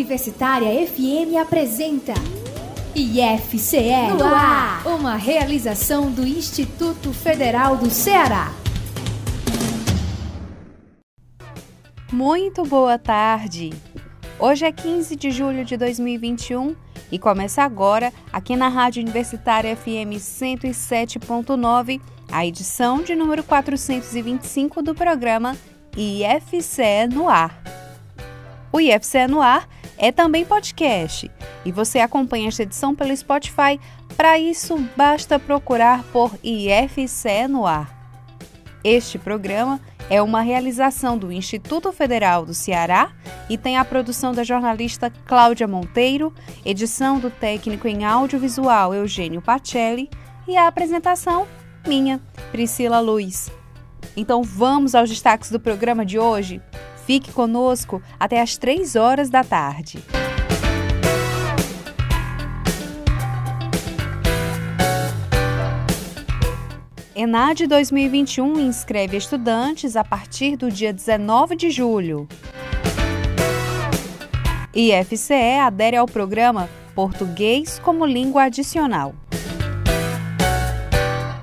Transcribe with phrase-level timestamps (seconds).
[0.00, 2.14] Universitária FM apresenta
[2.94, 8.50] IFCE no ar, uma realização do Instituto Federal do Ceará.
[12.10, 13.74] Muito boa tarde.
[14.38, 16.74] Hoje é 15 de julho de 2021
[17.12, 22.00] e começa agora, aqui na Rádio Universitária FM 107.9,
[22.32, 25.54] a edição de número 425 do programa
[25.94, 27.62] IFCE no ar.
[28.72, 29.68] O IFCE no ar
[30.00, 31.30] é também podcast
[31.62, 33.78] e você acompanha esta edição pelo Spotify.
[34.16, 38.00] Para isso, basta procurar por IFCE no ar.
[38.82, 43.12] Este programa é uma realização do Instituto Federal do Ceará
[43.48, 46.32] e tem a produção da jornalista Cláudia Monteiro,
[46.64, 50.08] edição do técnico em audiovisual Eugênio Pacelli
[50.48, 51.46] e a apresentação
[51.86, 53.50] minha, Priscila Luiz.
[54.16, 56.60] Então vamos aos destaques do programa de hoje?
[57.06, 60.02] Fique conosco até às 3 horas da tarde.
[67.14, 72.26] ENAD 2021 inscreve estudantes a partir do dia 19 de julho.
[74.74, 79.14] IFCE adere ao programa Português como Língua Adicional.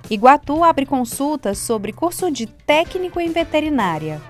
[0.09, 4.21] Iguatu abre consultas sobre curso de técnico em veterinária.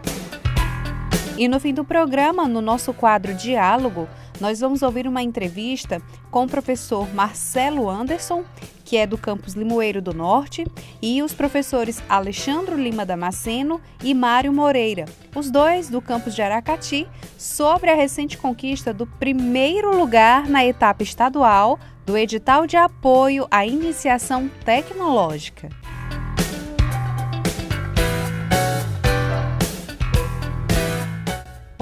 [1.38, 4.10] E no fim do programa, no nosso quadro Diálogo,
[4.42, 8.44] nós vamos ouvir uma entrevista com o professor Marcelo Anderson,
[8.84, 10.66] que é do campus Limoeiro do Norte,
[11.00, 17.08] e os professores Alexandre Lima Damasceno e Mário Moreira, os dois do campus de Aracati,
[17.38, 23.64] sobre a recente conquista do primeiro lugar na etapa estadual do edital de apoio à
[23.64, 25.70] iniciação tecnológica.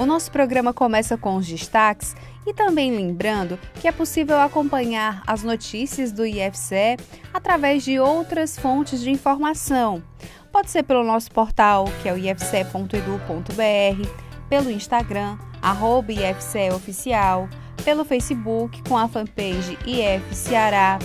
[0.06, 2.14] Nosso programa começa com os destaques
[2.46, 6.96] e também lembrando que é possível acompanhar as notícias do IFCE
[7.34, 10.00] através de outras fontes de informação.
[10.52, 14.08] Pode ser pelo nosso portal, que é o ifce.edu.br,
[14.48, 17.48] pelo Instagram, arroba IFCEOficial,
[17.84, 21.00] pelo Facebook com a fanpage IF Ceará.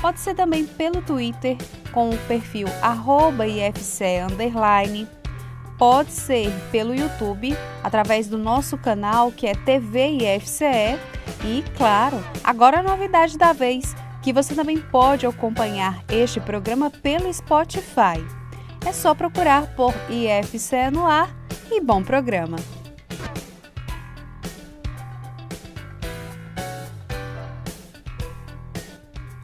[0.00, 1.56] Pode ser também pelo Twitter
[1.92, 5.06] com o perfil arroba IFCE underline
[5.80, 10.98] pode ser pelo YouTube, através do nosso canal que é TV IFCE
[11.42, 17.32] e, claro, agora a novidade da vez, que você também pode acompanhar este programa pelo
[17.32, 18.22] Spotify.
[18.86, 21.34] É só procurar por IFCE no ar
[21.70, 22.58] e bom programa.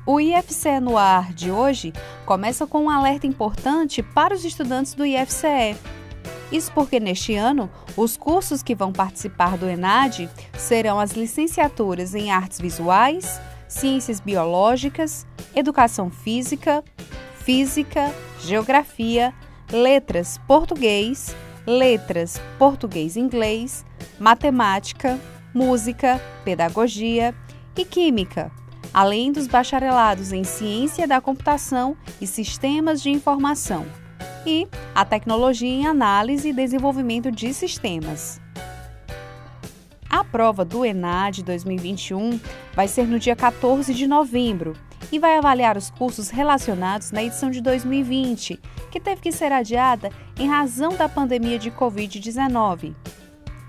[0.05, 1.95] O IFCE no ar de hoje
[2.27, 5.75] começa com um alerta importante para os estudantes do IFCE
[6.51, 12.31] isso porque neste ano, os cursos que vão participar do ENAD serão as licenciaturas em
[12.31, 16.85] Artes Visuais, Ciências Biológicas, Educação Física,
[17.35, 19.35] Física, Geografia,
[19.73, 21.35] Letras Português,
[21.67, 23.85] Letras Português-Inglês,
[24.19, 25.19] Matemática,
[25.53, 27.35] Música, Pedagogia
[27.77, 28.53] e Química,
[28.95, 33.85] além dos bacharelados em Ciência da Computação e Sistemas de Informação
[34.47, 38.41] e a tecnologia em análise e desenvolvimento de sistemas.
[40.09, 42.41] A prova do ENAD 2021
[42.75, 44.75] vai ser no dia 14 de novembro
[45.11, 48.59] e vai avaliar os cursos relacionados na edição de 2020,
[48.91, 52.95] que teve que ser adiada em razão da pandemia de Covid-19.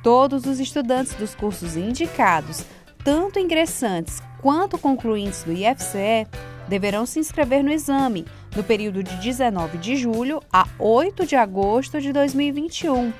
[0.03, 2.63] Todos os estudantes dos cursos indicados,
[3.03, 6.27] tanto ingressantes quanto concluintes do IFCE,
[6.67, 8.25] deverão se inscrever no exame
[8.55, 13.13] no período de 19 de julho a 8 de agosto de 2021.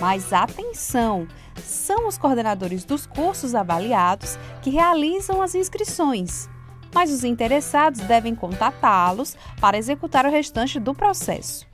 [0.00, 1.26] Mas atenção!
[1.62, 6.48] São os coordenadores dos cursos avaliados que realizam as inscrições,
[6.94, 11.66] mas os interessados devem contatá-los para executar o restante do processo.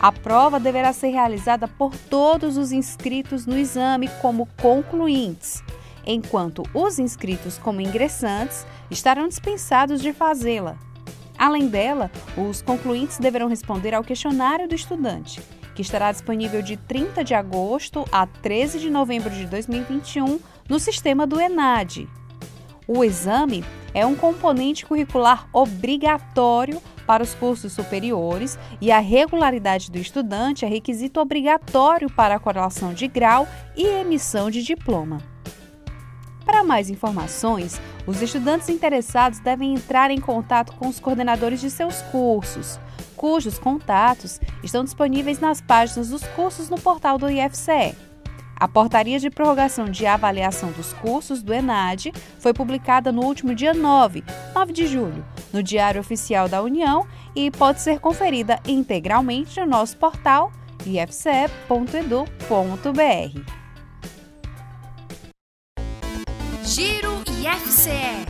[0.00, 5.62] A prova deverá ser realizada por todos os inscritos no exame como concluintes,
[6.06, 10.78] enquanto os inscritos como ingressantes estarão dispensados de fazê-la.
[11.40, 15.40] Além dela, os concluintes deverão responder ao questionário do estudante,
[15.74, 20.38] que estará disponível de 30 de agosto a 13 de novembro de 2021
[20.68, 22.06] no sistema do ENAD.
[22.86, 23.64] O exame
[23.94, 30.68] é um componente curricular obrigatório para os cursos superiores e a regularidade do estudante é
[30.68, 35.39] requisito obrigatório para a correlação de grau e emissão de diploma.
[36.44, 42.02] Para mais informações, os estudantes interessados devem entrar em contato com os coordenadores de seus
[42.02, 42.78] cursos,
[43.16, 47.94] cujos contatos estão disponíveis nas páginas dos cursos no portal do IFCE.
[48.56, 53.72] A portaria de prorrogação de avaliação dos cursos do ENAD foi publicada no último dia
[53.72, 54.22] 9,
[54.54, 59.96] 9 de julho, no Diário Oficial da União e pode ser conferida integralmente no nosso
[59.96, 60.52] portal
[60.84, 61.50] ifce.edu.br.
[66.80, 68.24] Giro IFCE.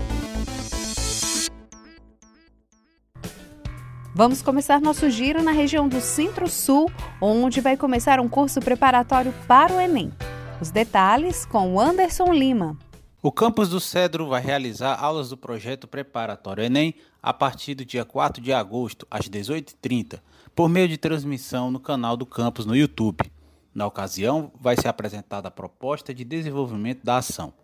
[4.12, 9.72] Vamos começar nosso giro na região do Centro-Sul, onde vai começar um curso preparatório para
[9.72, 10.12] o Enem.
[10.60, 12.76] Os detalhes com o Anderson Lima.
[13.22, 18.04] O campus do Cedro vai realizar aulas do projeto preparatório Enem a partir do dia
[18.04, 20.18] 4 de agosto, às 18h30,
[20.56, 23.30] por meio de transmissão no canal do campus no YouTube.
[23.72, 27.54] Na ocasião, vai ser apresentada a proposta de desenvolvimento da ação.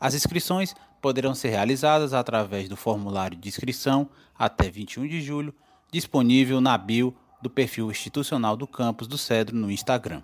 [0.00, 4.08] As inscrições poderão ser realizadas através do formulário de inscrição
[4.38, 5.54] até 21 de julho,
[5.92, 10.22] disponível na bio do perfil institucional do campus do Cedro no Instagram.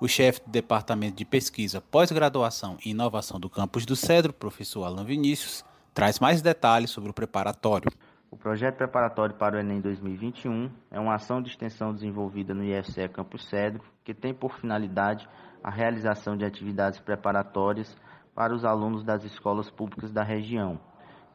[0.00, 5.04] O chefe do Departamento de Pesquisa, Pós-Graduação e Inovação do campus do Cedro, professor Alan
[5.04, 5.64] Vinícius,
[5.94, 7.90] traz mais detalhes sobre o preparatório.
[8.30, 13.08] O projeto preparatório para o Enem 2021 é uma ação de extensão desenvolvida no IFCE
[13.08, 15.28] Campus Cedro, que tem por finalidade
[15.62, 17.96] a realização de atividades preparatórias
[18.40, 20.80] para os alunos das escolas públicas da região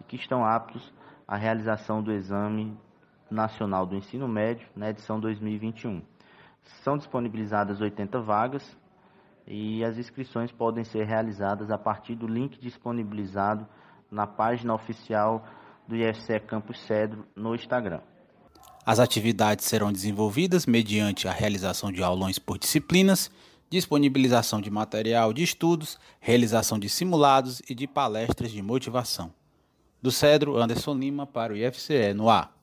[0.01, 0.91] e que estão aptos
[1.27, 2.75] à realização do Exame
[3.29, 6.01] Nacional do Ensino Médio na edição 2021.
[6.83, 8.75] São disponibilizadas 80 vagas
[9.45, 13.67] e as inscrições podem ser realizadas a partir do link disponibilizado
[14.09, 15.45] na página oficial
[15.87, 18.01] do IFCE Campus Cedro no Instagram.
[18.83, 23.29] As atividades serão desenvolvidas mediante a realização de aulões por disciplinas,
[23.69, 29.33] disponibilização de material de estudos, realização de simulados e de palestras de motivação.
[30.01, 32.55] Do Cedro, Anderson Lima para o IFCE no ar.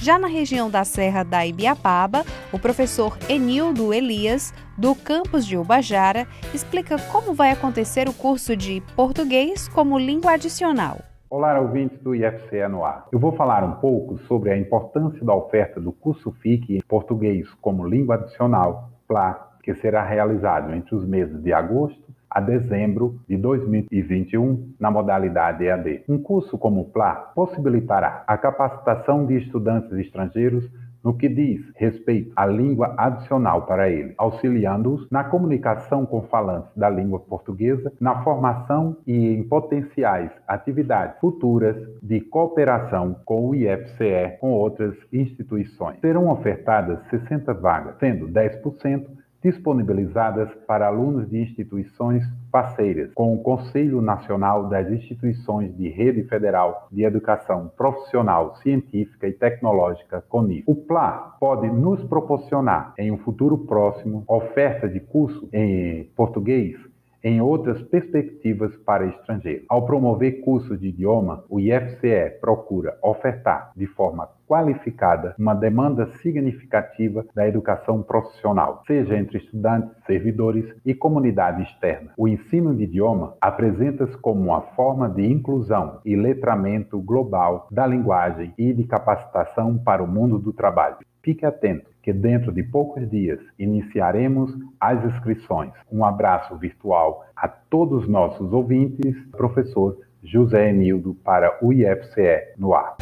[0.00, 6.28] Já na região da Serra da Ibiapaba, o professor Enildo Elias, do campus de Ubajara,
[6.54, 11.02] explica como vai acontecer o curso de português como língua adicional.
[11.30, 13.06] Olá, ouvintes do IFCE no ar.
[13.12, 17.52] Eu vou falar um pouco sobre a importância da oferta do curso FIC em português
[17.60, 23.36] como língua adicional, PLA, que será realizado entre os meses de agosto a dezembro de
[23.36, 26.04] 2021 na modalidade EAD.
[26.08, 30.66] Um curso como o PLA possibilitará a capacitação de estudantes estrangeiros
[31.04, 36.88] no que diz respeito à língua adicional para ele, auxiliando-os na comunicação com falantes da
[36.88, 44.52] língua portuguesa, na formação e em potenciais atividades futuras de cooperação com o IFCE com
[44.52, 46.00] outras instituições.
[46.00, 54.00] Serão ofertadas 60 vagas, sendo 10% disponibilizadas para alunos de instituições parceiras, com o Conselho
[54.00, 60.64] Nacional das Instituições de Rede Federal de Educação Profissional, Científica e Tecnológica, CONIF.
[60.66, 66.87] O PLA pode nos proporcionar, em um futuro próximo, oferta de curso em português
[67.22, 69.66] em outras perspectivas para estrangeiros.
[69.68, 77.24] Ao promover cursos de idioma, o IFCE procura ofertar de forma qualificada uma demanda significativa
[77.34, 82.12] da educação profissional, seja entre estudantes, servidores e comunidade externa.
[82.16, 88.54] O ensino de idioma apresenta-se como uma forma de inclusão e letramento global da linguagem
[88.56, 90.96] e de capacitação para o mundo do trabalho.
[91.22, 94.50] Fique atento que dentro de poucos dias iniciaremos
[94.80, 95.72] as inscrições.
[95.92, 102.72] Um abraço virtual a todos os nossos ouvintes, professor José Enildo para o IFCE no
[102.72, 102.96] ar.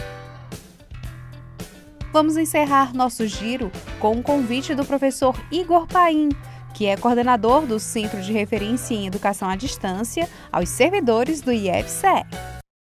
[2.12, 3.70] Vamos encerrar nosso giro
[4.00, 6.30] com um convite do professor Igor Paim,
[6.74, 12.26] que é coordenador do Centro de Referência em Educação à Distância, aos servidores do IFCE.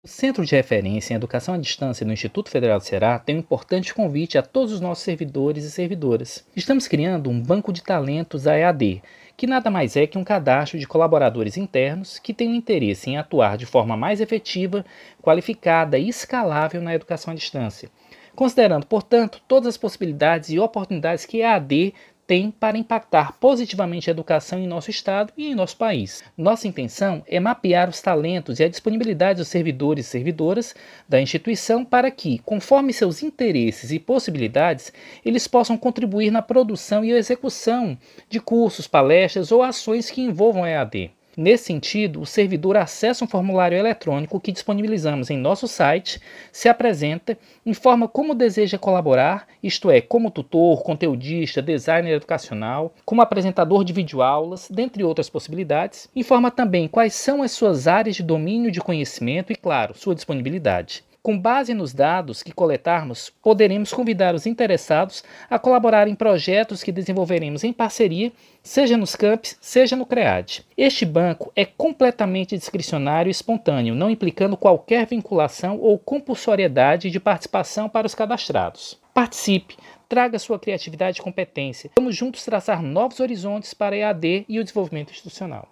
[0.01, 3.39] O Centro de Referência em Educação à Distância no Instituto Federal do Ceará tem um
[3.39, 6.48] importante convite a todos os nossos servidores e servidoras.
[6.56, 9.03] Estamos criando um banco de talentos AEAD,
[9.36, 13.58] que nada mais é que um cadastro de colaboradores internos que tenham interesse em atuar
[13.58, 14.86] de forma mais efetiva,
[15.22, 17.91] qualificada e escalável na educação à distância.
[18.34, 21.94] Considerando, portanto, todas as possibilidades e oportunidades que a AD
[22.29, 26.24] tem para impactar positivamente a educação em nosso estado e em nosso país.
[26.38, 30.75] Nossa intenção é mapear os talentos e a disponibilidade dos servidores e servidoras
[31.07, 34.93] da instituição para que, conforme seus interesses e possibilidades,
[35.25, 37.98] eles possam contribuir na produção e execução
[38.29, 41.18] de cursos, palestras ou ações que envolvam a EAD.
[41.41, 46.19] Nesse sentido, o servidor acessa um formulário eletrônico que disponibilizamos em nosso site,
[46.51, 53.86] se apresenta, informa como deseja colaborar, isto é, como tutor, conteudista, designer educacional, como apresentador
[53.86, 58.81] de videoaulas, dentre outras possibilidades, informa também quais são as suas áreas de domínio de
[58.81, 61.05] conhecimento e, claro, sua disponibilidade.
[61.29, 66.91] Com base nos dados que coletarmos, poderemos convidar os interessados a colaborar em projetos que
[66.91, 68.31] desenvolveremos em parceria,
[68.63, 70.65] seja nos campos, seja no CREAD.
[70.75, 77.88] Este banco é completamente discricionário e espontâneo, não implicando qualquer vinculação ou compulsoriedade de participação
[77.88, 78.98] para os cadastrados.
[79.13, 79.77] Participe,
[80.09, 81.91] traga sua criatividade e competência.
[81.95, 85.67] Vamos juntos traçar novos horizontes para a EAD e o desenvolvimento institucional.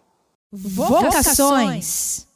[0.52, 2.27] Vocações.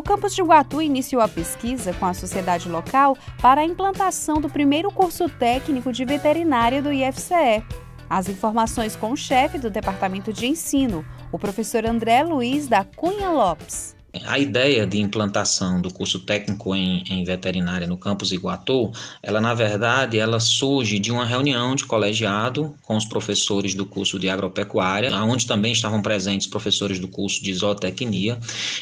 [0.00, 4.48] O campus de Iguatu iniciou a pesquisa com a sociedade local para a implantação do
[4.48, 7.62] primeiro curso técnico de veterinária do IFCE.
[8.08, 13.28] As informações com o chefe do departamento de ensino, o professor André Luiz da Cunha
[13.28, 13.99] Lopes.
[14.26, 18.90] A ideia de implantação do curso técnico em, em, veterinária no campus Iguatu,
[19.22, 24.18] ela na verdade ela surge de uma reunião de colegiado com os professores do curso
[24.18, 28.38] de agropecuária, onde também estavam presentes professores do curso de zootecnia,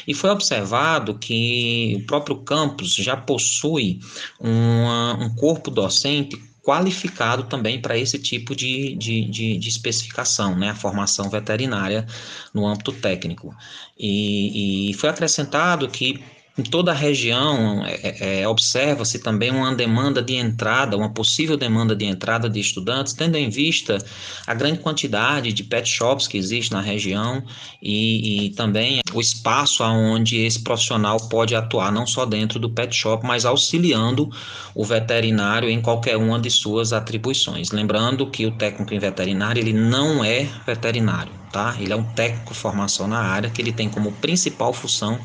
[0.07, 3.99] e foi observado que o próprio campus já possui
[4.39, 10.69] uma, um corpo docente qualificado também para esse tipo de, de, de, de, especificação, né,
[10.69, 12.05] a formação veterinária
[12.53, 13.55] no âmbito técnico.
[13.97, 16.23] E, e foi acrescentado que
[16.59, 21.55] em toda a região, é, é, é, observa-se também uma demanda de entrada, uma possível
[21.55, 23.97] demanda de entrada de estudantes, tendo em vista
[24.45, 27.41] a grande quantidade de pet shops que existe na região
[27.81, 32.93] e, e também o espaço aonde esse profissional pode atuar, não só dentro do pet
[32.93, 34.29] shop, mas auxiliando
[34.75, 37.71] o veterinário em qualquer uma de suas atribuições.
[37.71, 41.75] Lembrando que o técnico em veterinário ele não é veterinário, tá?
[41.79, 45.17] Ele é um técnico formação na área que ele tem como principal função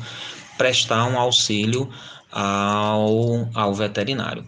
[0.57, 1.89] prestar um auxílio
[2.31, 4.45] ao, ao veterinário.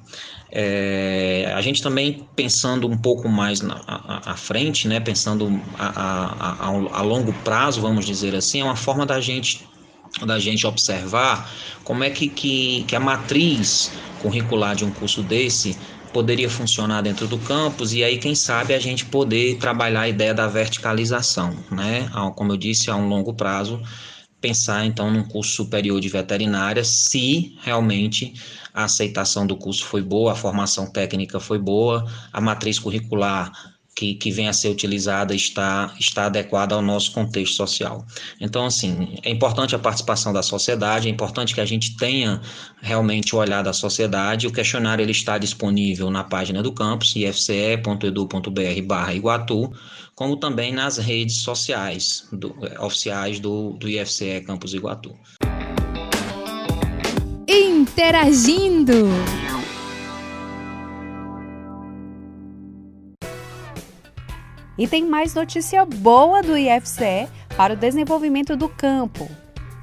[0.50, 3.82] É, a gente também pensando um pouco mais na,
[4.26, 8.76] à, frente, né, pensando a, a, a, a, longo prazo, vamos dizer assim, é uma
[8.76, 9.68] forma da gente
[10.26, 11.52] da gente observar
[11.84, 15.78] como é que, que, que a matriz curricular de um curso desse
[16.14, 20.34] poderia funcionar dentro do campus e aí quem sabe a gente poder trabalhar a ideia
[20.34, 22.10] da verticalização, né?
[22.36, 23.82] Como eu disse, a um longo prazo
[24.39, 28.34] pensar então num curso superior de veterinária se realmente
[28.74, 34.13] a aceitação do curso foi boa, a formação técnica foi boa, a matriz curricular que,
[34.13, 38.06] que vem a ser utilizada está, está adequada ao nosso contexto social.
[38.39, 42.39] Então, assim, é importante a participação da sociedade, é importante que a gente tenha
[42.80, 44.46] realmente o olhar da sociedade.
[44.46, 49.74] O questionário ele está disponível na página do campus, ifce.edu.br barra Iguatu,
[50.13, 55.12] como também nas redes sociais do, oficiais do, do IFCE Campus Iguatu.
[57.48, 59.08] Interagindo!
[64.78, 69.28] E tem mais notícia boa do IFCE para o desenvolvimento do campo.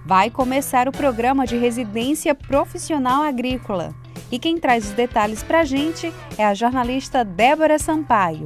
[0.06, 3.92] Vai começar o programa de residência profissional agrícola.
[4.30, 8.44] E quem traz os detalhes para a gente é a jornalista Débora Sampaio.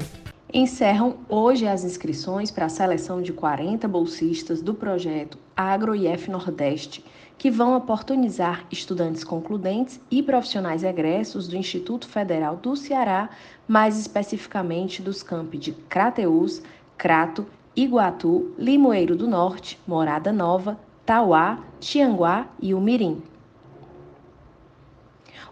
[0.50, 7.05] Encerram hoje as inscrições para a seleção de 40 bolsistas do projeto Agro IF Nordeste,
[7.37, 13.28] que vão oportunizar estudantes concludentes e profissionais egressos do Instituto Federal do Ceará,
[13.68, 16.62] mais especificamente dos campi de Crateús,
[16.96, 17.46] Crato,
[17.76, 23.22] Iguatu, Limoeiro do Norte, Morada Nova, Tauá, Tianguá e Umirim.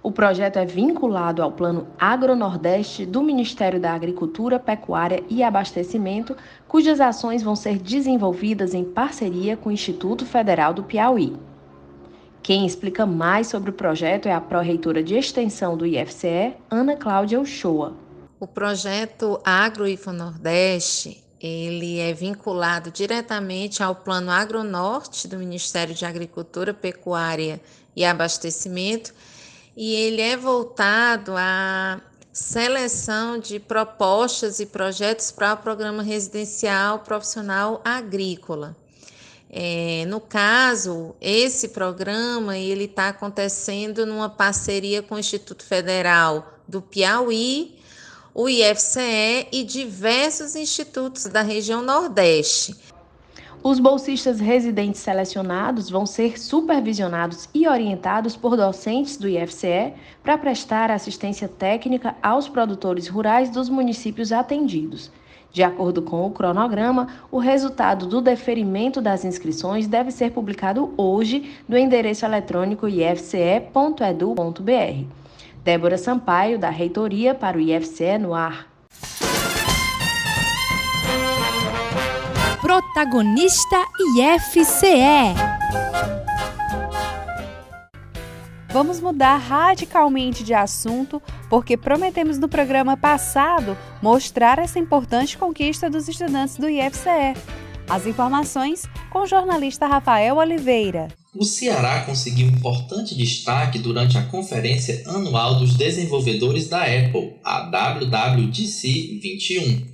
[0.03, 6.37] O projeto é vinculado ao Plano Agronordeste do Ministério da Agricultura, Pecuária e Abastecimento,
[6.69, 11.37] cujas ações vão ser desenvolvidas em parceria com o Instituto Federal do Piauí.
[12.41, 17.41] Quem explica mais sobre o projeto é a pró-reitora de extensão do IFCE, Ana Cláudia
[17.41, 18.06] Uchoa.
[18.39, 26.75] O projeto AgroIFO Nordeste ele é vinculado diretamente ao Plano Agronorte do Ministério de Agricultura,
[26.75, 27.61] Pecuária
[27.95, 29.15] e Abastecimento,
[29.75, 32.01] e ele é voltado à
[32.31, 38.77] seleção de propostas e projetos para o programa residencial profissional agrícola.
[39.49, 46.83] É, no caso, esse programa ele está acontecendo numa parceria com o Instituto Federal do
[46.83, 47.77] Piauí,
[48.39, 52.77] o IFCE e diversos institutos da região Nordeste.
[53.63, 60.91] Os bolsistas residentes selecionados vão ser supervisionados e orientados por docentes do IFCE para prestar
[60.91, 65.11] assistência técnica aos produtores rurais dos municípios atendidos.
[65.51, 71.57] De acordo com o cronograma, o resultado do deferimento das inscrições deve ser publicado hoje
[71.67, 73.97] no endereço eletrônico ifce.edu.br.
[75.67, 78.69] Débora Sampaio, da Reitoria para o IFCE no ar.
[82.61, 83.85] Protagonista
[84.17, 85.35] IFCE.
[88.71, 91.21] vamos mudar radicalmente de assunto,
[91.51, 97.35] porque prometemos no programa passado mostrar essa importante conquista dos estudantes do IFCE.
[97.89, 101.09] As informações com o jornalista Rafael Oliveira.
[101.39, 109.21] O Ceará conseguiu importante destaque durante a conferência anual dos desenvolvedores da Apple, a WWDC
[109.21, 109.87] 21.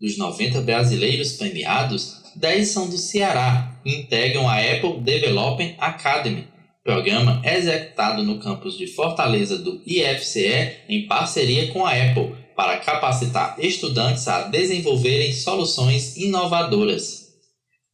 [0.00, 6.46] Dos 90 brasileiros premiados, 10 são do Ceará e integram a Apple Development Academy,
[6.84, 13.56] programa executado no campus de Fortaleza do IFCE em parceria com a Apple para capacitar
[13.58, 17.23] estudantes a desenvolverem soluções inovadoras.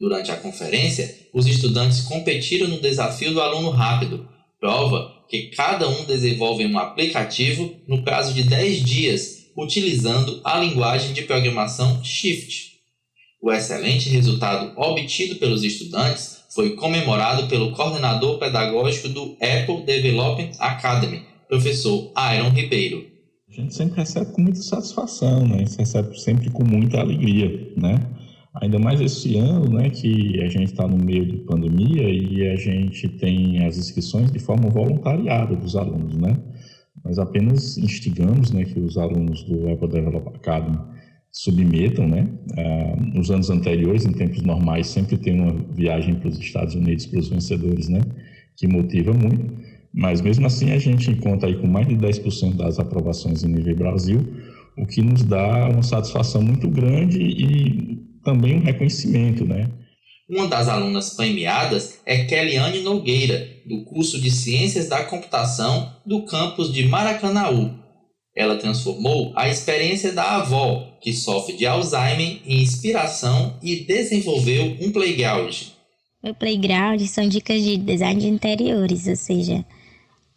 [0.01, 4.27] Durante a conferência, os estudantes competiram no desafio do aluno rápido,
[4.59, 11.13] prova que cada um desenvolve um aplicativo no prazo de 10 dias, utilizando a linguagem
[11.13, 12.71] de programação Shift.
[13.43, 21.23] O excelente resultado obtido pelos estudantes foi comemorado pelo coordenador pedagógico do Apple Development Academy,
[21.47, 23.07] professor Aaron Ribeiro.
[23.51, 25.57] A gente sempre recebe com muita satisfação, né?
[25.57, 27.99] A gente recebe sempre com muita alegria, né?
[28.55, 32.57] Ainda mais esse ano, né, que a gente está no meio de pandemia e a
[32.57, 36.37] gente tem as inscrições de forma voluntariada dos alunos, né?
[37.05, 40.79] Nós apenas instigamos, né, que os alunos do Apple Development Academy
[41.31, 42.29] submetam, né?
[42.59, 47.07] Ah, nos anos anteriores, em tempos normais, sempre tem uma viagem para os Estados Unidos
[47.07, 48.01] para os vencedores, né?
[48.57, 49.55] Que motiva muito.
[49.93, 53.77] Mas mesmo assim a gente conta aí com mais de 10% das aprovações em nível
[53.77, 54.21] Brasil,
[54.81, 59.69] o que nos dá uma satisfação muito grande e também um reconhecimento, né?
[60.29, 66.73] Uma das alunas premiadas é Kellyanne Nogueira, do curso de Ciências da Computação do campus
[66.73, 67.81] de Maracanaú,
[68.35, 74.93] ela transformou a experiência da avó, que sofre de Alzheimer, em inspiração e desenvolveu um
[74.93, 75.55] playground.
[76.23, 79.65] O playground são dicas de design de interiores, ou seja,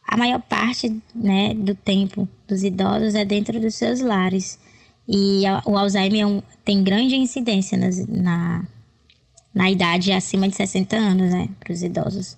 [0.08, 4.60] a maior parte né, do tempo dos idosos é dentro dos seus lares.
[5.08, 8.66] E o Alzheimer é um, tem grande incidência nas, na,
[9.54, 12.38] na idade acima de 60 anos, né, para os idosos.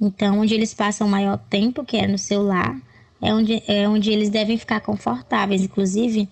[0.00, 2.78] Então, onde eles passam o maior tempo, que é no seu lar,
[3.20, 5.62] é onde, é onde eles devem ficar confortáveis.
[5.62, 6.28] Inclusive,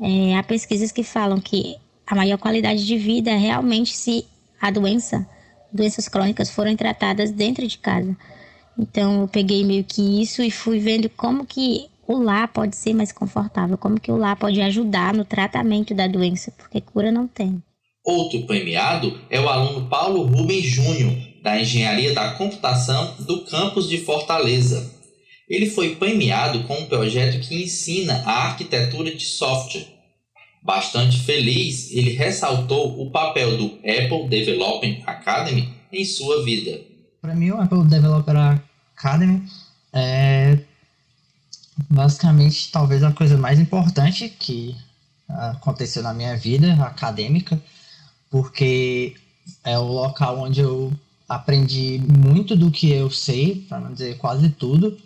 [0.00, 4.24] é, há pesquisas que falam que a maior qualidade de vida é realmente se
[4.60, 5.26] a doença,
[5.70, 8.16] doenças crônicas foram tratadas dentro de casa.
[8.78, 12.94] Então eu peguei meio que isso e fui vendo como que o lar pode ser
[12.94, 17.26] mais confortável, como que o lar pode ajudar no tratamento da doença, porque cura não
[17.26, 17.62] tem.
[18.04, 21.12] Outro premiado é o aluno Paulo Rubens Júnior,
[21.42, 24.90] da Engenharia da Computação do campus de Fortaleza.
[25.48, 29.86] Ele foi premiado com um projeto que ensina a arquitetura de software.
[30.62, 36.80] Bastante feliz, ele ressaltou o papel do Apple Development Academy em sua vida.
[37.20, 38.36] Para mim, o Apple Developer
[38.98, 39.48] Academy
[39.92, 40.58] é
[41.88, 44.76] basicamente talvez a coisa mais importante que
[45.28, 47.60] aconteceu na minha vida acadêmica,
[48.30, 49.14] porque
[49.62, 50.92] é o local onde eu
[51.28, 54.98] aprendi muito do que eu sei, para não dizer quase tudo,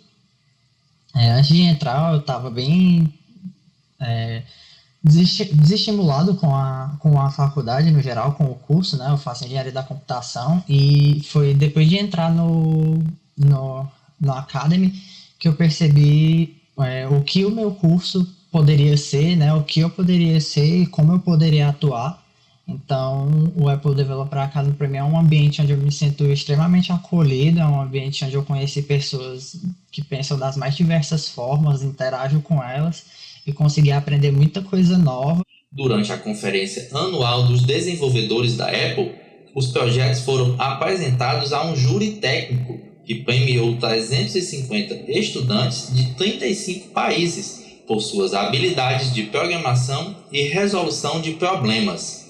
[1.15, 3.13] é, antes de entrar, eu estava bem
[3.99, 4.43] é,
[5.03, 9.11] desestimulado com a, com a faculdade no geral, com o curso, né?
[9.11, 13.03] Eu faço engenharia da computação e foi depois de entrar no,
[13.37, 13.87] no,
[14.19, 14.93] no Academy
[15.39, 19.53] que eu percebi é, o que o meu curso poderia ser, né?
[19.53, 22.23] O que eu poderia ser e como eu poderia atuar
[22.67, 26.91] então, o Apple Developer Academy para mim é um ambiente onde eu me sinto extremamente
[26.91, 29.57] acolhido, é um ambiente onde eu conheci pessoas
[29.91, 33.05] que pensam das mais diversas formas, interajo com elas
[33.45, 35.41] e consegui aprender muita coisa nova.
[35.69, 39.13] Durante a conferência anual dos desenvolvedores da Apple,
[39.53, 47.63] os projetos foram apresentados a um júri técnico que premiou 350 estudantes de 35 países
[47.87, 52.23] por suas habilidades de programação e resolução de problemas.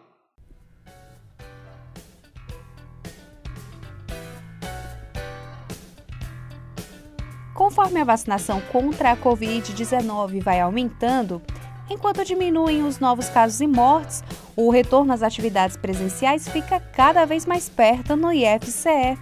[7.60, 11.42] Conforme a vacinação contra a Covid-19 vai aumentando,
[11.90, 14.22] Enquanto diminuem os novos casos e mortes,
[14.56, 19.18] o retorno às atividades presenciais fica cada vez mais perto no IFCE.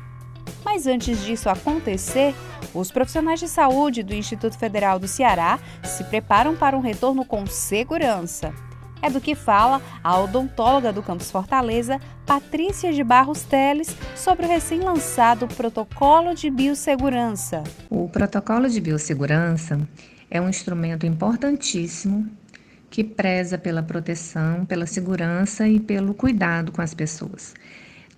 [0.62, 2.34] Mas antes disso acontecer,
[2.74, 7.46] os profissionais de saúde do Instituto Federal do Ceará se preparam para um retorno com
[7.46, 8.52] segurança.
[9.00, 14.48] É do que fala a odontóloga do Campus Fortaleza, Patrícia de Barros Teles, sobre o
[14.48, 17.62] recém-lançado Protocolo de Biossegurança.
[17.88, 19.78] O Protocolo de Biossegurança
[20.30, 22.28] é um instrumento importantíssimo
[22.90, 27.54] que preza pela proteção, pela segurança e pelo cuidado com as pessoas.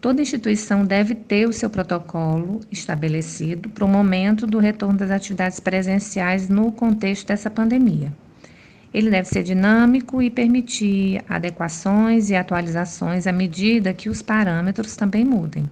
[0.01, 5.61] Toda instituição deve ter o seu protocolo estabelecido para o momento do retorno das atividades
[5.61, 8.11] presenciais no contexto dessa pandemia.
[8.93, 15.25] Ele deve ser dinâmico e permitir adequações e atualizações à medida que os parâmetros também
[15.25, 15.71] mudem.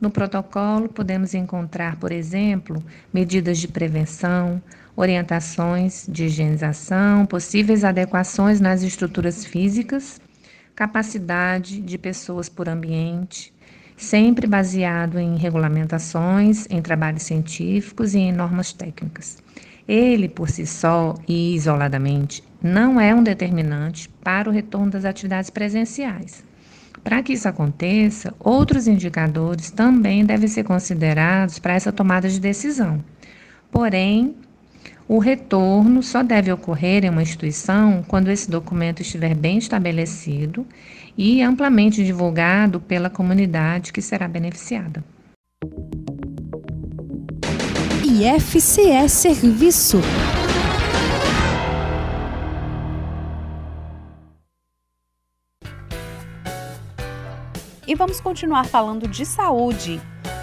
[0.00, 4.60] No protocolo, podemos encontrar, por exemplo, medidas de prevenção,
[4.96, 10.20] orientações de higienização, possíveis adequações nas estruturas físicas,
[10.74, 13.54] capacidade de pessoas por ambiente,
[13.96, 19.38] sempre baseado em regulamentações, em trabalhos científicos e em normas técnicas.
[19.86, 25.50] Ele, por si só e isoladamente, não é um determinante para o retorno das atividades
[25.50, 26.44] presenciais.
[27.02, 33.02] Para que isso aconteça, outros indicadores também devem ser considerados para essa tomada de decisão.
[33.70, 34.36] Porém,
[35.08, 40.64] o retorno só deve ocorrer em uma instituição quando esse documento estiver bem estabelecido
[41.18, 45.04] e amplamente divulgado pela comunidade que será beneficiada.
[48.12, 49.96] IFCE Serviço.
[57.88, 59.98] E vamos continuar falando de saúde.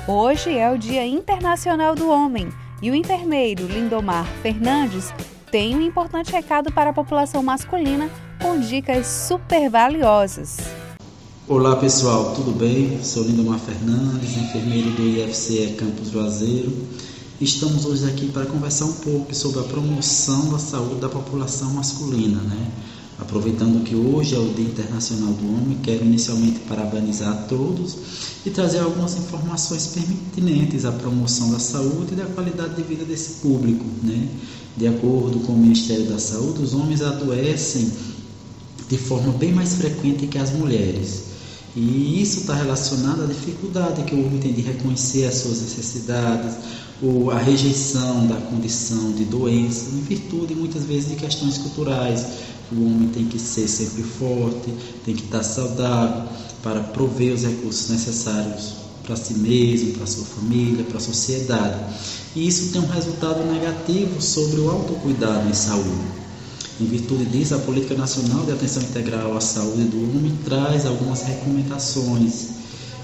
[0.08, 2.49] Hoje é o Dia Internacional do Homem
[2.82, 5.13] e o enfermeiro Lindomar Fernandes
[5.51, 8.10] tem um importante recado para a população masculina
[8.41, 10.58] com dicas super valiosas.
[11.47, 13.03] Olá pessoal, tudo bem?
[13.03, 16.71] Sou Lindomar Fernandes, enfermeiro do IFCE Campus Juazeiro
[17.41, 22.41] Estamos hoje aqui para conversar um pouco sobre a promoção da saúde da população masculina,
[22.41, 22.69] né?
[23.17, 27.95] Aproveitando que hoje é o Dia Internacional do Homem, quero inicialmente parabenizar a todos
[28.45, 33.39] e trazer algumas informações pertinentes à promoção da saúde e da qualidade de vida desse
[33.39, 33.86] público.
[34.04, 34.28] Né?
[34.75, 37.89] De acordo com o Ministério da Saúde, os homens adoecem
[38.89, 41.29] de forma bem mais frequente que as mulheres.
[41.75, 46.55] E isso está relacionado à dificuldade que o homem tem de reconhecer as suas necessidades,
[47.01, 52.25] ou a rejeição da condição de doença, em virtude muitas vezes de questões culturais.
[52.71, 54.73] O homem tem que ser sempre forte,
[55.05, 56.23] tem que estar saudável
[56.62, 61.79] para prover os recursos necessários para si mesmo, para sua família, para a sociedade.
[62.36, 66.18] E isso tem um resultado negativo sobre o autocuidado em saúde.
[66.80, 71.24] Em virtude disso, a Política Nacional de Atenção Integral à Saúde do Homem traz algumas
[71.24, 72.60] recomendações.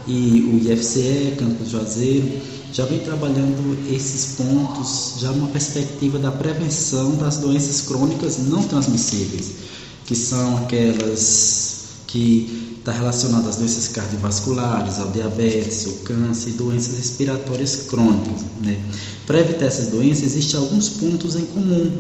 [0.08, 2.40] E o IFCE, Campos Juazeiro,
[2.72, 9.52] já vem trabalhando esses pontos, já numa perspectiva da prevenção das doenças crônicas não transmissíveis,
[10.06, 11.76] que são aquelas
[12.08, 18.46] que está relacionadas às doenças cardiovasculares, ao diabetes, ao câncer e doenças respiratórias crônicas.
[18.62, 18.80] Né?
[19.26, 21.92] Para evitar essas doenças, existem alguns pontos em comum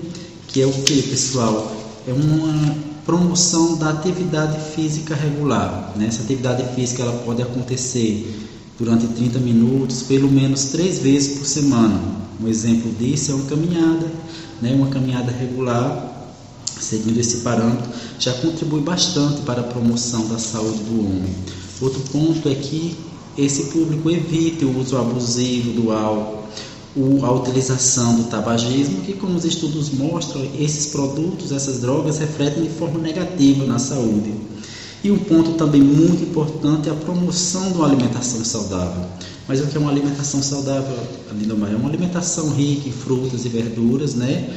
[0.56, 1.70] que é o que, pessoal?
[2.08, 5.92] É uma promoção da atividade física regular.
[5.98, 6.08] Né?
[6.08, 8.34] Essa atividade física ela pode acontecer
[8.80, 12.00] durante 30 minutos, pelo menos três vezes por semana.
[12.42, 14.10] Um exemplo disso é uma caminhada,
[14.62, 14.74] né?
[14.74, 16.32] uma caminhada regular,
[16.80, 21.36] seguindo esse parâmetro, já contribui bastante para a promoção da saúde do homem.
[21.82, 22.96] Outro ponto é que
[23.38, 26.45] esse público evite o uso abusivo do álcool,
[27.24, 32.70] a utilização do tabagismo, que como os estudos mostram, esses produtos, essas drogas refletem de
[32.70, 34.34] forma negativa na saúde.
[35.04, 39.06] E um ponto também muito importante é a promoção de uma alimentação saudável.
[39.48, 40.98] Mas o que é uma alimentação saudável,
[41.38, 41.72] Lindomar?
[41.72, 44.50] É uma alimentação rica em frutas e verduras, né?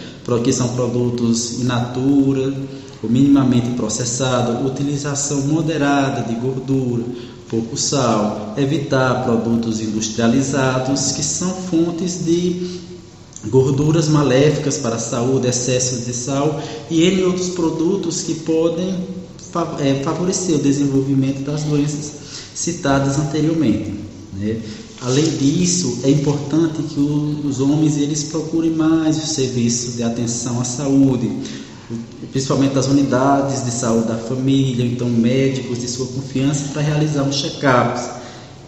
[0.43, 2.55] Que são produtos in natura,
[3.03, 7.05] ou minimamente processados, utilização moderada de gordura,
[7.49, 12.81] pouco sal, evitar produtos industrializados que são fontes de
[13.47, 18.95] gorduras maléficas para a saúde, excessos de sal e N outros produtos que podem
[19.81, 22.13] é, favorecer o desenvolvimento das doenças
[22.55, 23.95] citadas anteriormente.
[24.35, 24.61] Né?
[25.01, 30.65] Além disso, é importante que os homens eles procurem mais o serviço de atenção à
[30.65, 31.31] saúde,
[32.31, 37.37] principalmente das unidades de saúde da família, então médicos de sua confiança para realizar os
[37.37, 38.11] check-ups,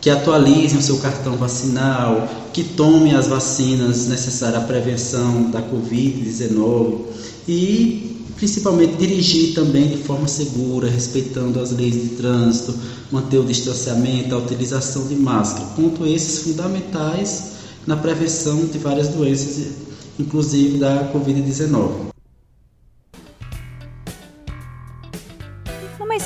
[0.01, 7.01] que atualizem o seu cartão vacinal, que tomem as vacinas necessárias à prevenção da Covid-19
[7.47, 12.75] e principalmente dirigir também de forma segura, respeitando as leis de trânsito,
[13.13, 17.51] manter o distanciamento, a utilização de máscara, ponto esses fundamentais
[17.87, 19.67] na prevenção de várias doenças,
[20.19, 22.10] inclusive da Covid-19.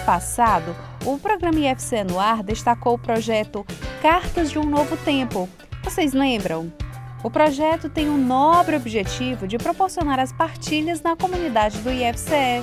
[0.04, 3.66] Passado, o programa IFC no Ar destacou o projeto
[4.02, 5.48] Cartas de um Novo Tempo.
[5.82, 6.72] Vocês lembram?
[7.22, 12.62] O projeto tem o nobre objetivo de proporcionar as partilhas na comunidade do IFCE,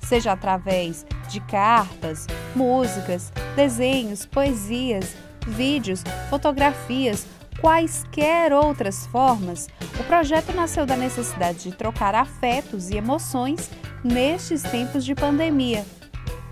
[0.00, 5.16] seja através de cartas, músicas, desenhos, poesias,
[5.46, 7.26] vídeos, fotografias,
[7.60, 9.68] quaisquer outras formas,
[9.98, 13.70] o projeto nasceu da necessidade de trocar afetos e emoções
[14.02, 15.82] nestes tempos de pandemia.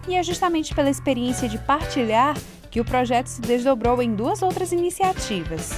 [0.08, 2.36] E é justamente pela experiência de partilhar
[2.70, 5.70] que o projeto se desdobrou em duas outras iniciativas.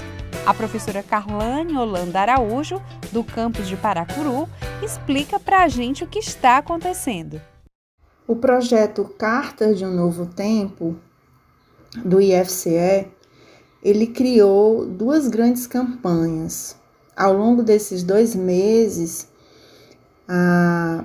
[0.46, 2.80] A professora Carlane Holanda Araújo,
[3.12, 4.48] do campus de Paracuru,
[4.82, 7.40] explica para a gente o que está acontecendo.
[8.26, 10.96] O projeto Cartas de um Novo Tempo,
[12.04, 13.08] do IFCE,
[13.82, 16.76] ele criou duas grandes campanhas.
[17.16, 19.28] Ao longo desses dois meses,
[20.26, 21.04] a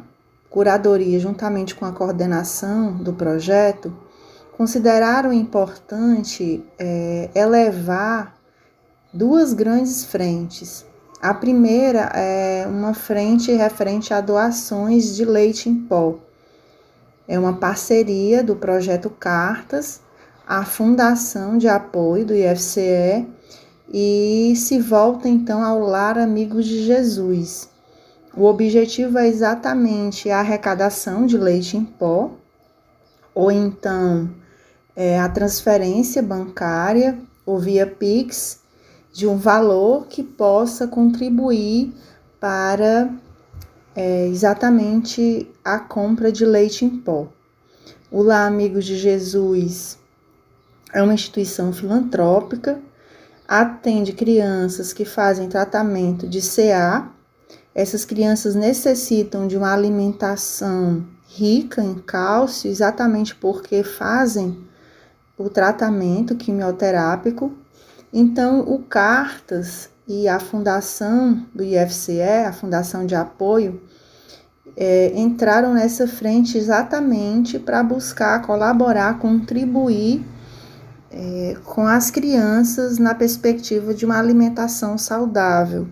[0.49, 3.93] curadoria, juntamente com a coordenação do projeto,
[4.57, 8.35] consideraram importante é, elevar
[9.13, 10.85] duas grandes frentes.
[11.21, 16.15] A primeira é uma frente referente a doações de leite em pó.
[17.27, 20.01] É uma parceria do projeto Cartas,
[20.47, 23.27] a Fundação de Apoio do IFCE
[23.91, 27.68] e se volta então ao Lar Amigos de Jesus.
[28.39, 32.31] O objetivo é exatamente a arrecadação de leite em pó,
[33.35, 34.33] ou então
[34.95, 38.61] é, a transferência bancária ou via Pix
[39.11, 41.93] de um valor que possa contribuir
[42.39, 43.13] para
[43.93, 47.27] é, exatamente a compra de leite em pó.
[48.09, 49.99] O Lá Amigos de Jesus
[50.93, 52.79] é uma instituição filantrópica,
[53.45, 57.18] atende crianças que fazem tratamento de CA.
[57.79, 64.57] Essas crianças necessitam de uma alimentação rica em cálcio, exatamente porque fazem
[65.37, 67.55] o tratamento quimioterápico
[68.11, 73.79] então, o Cartas e a fundação do IFCE, a Fundação de Apoio,
[74.75, 80.25] é, entraram nessa frente exatamente para buscar colaborar, contribuir
[81.11, 85.87] é, com as crianças na perspectiva de uma alimentação saudável.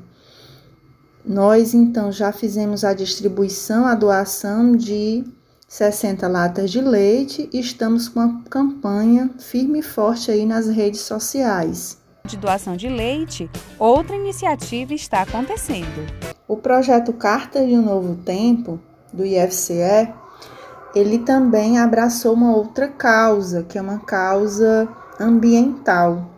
[1.27, 5.25] Nós então já fizemos a distribuição, a doação de
[5.67, 11.01] 60 latas de leite e estamos com uma campanha firme e forte aí nas redes
[11.01, 16.05] sociais de doação de leite, outra iniciativa está acontecendo.
[16.47, 18.79] O projeto Carta de um Novo Tempo,
[19.13, 20.13] do IFCE,
[20.93, 24.87] ele também abraçou uma outra causa, que é uma causa
[25.19, 26.29] ambiental,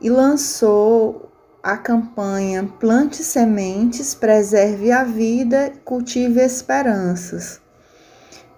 [0.00, 1.30] e lançou
[1.64, 7.58] a campanha Plante Sementes, Preserve a Vida, Cultive Esperanças.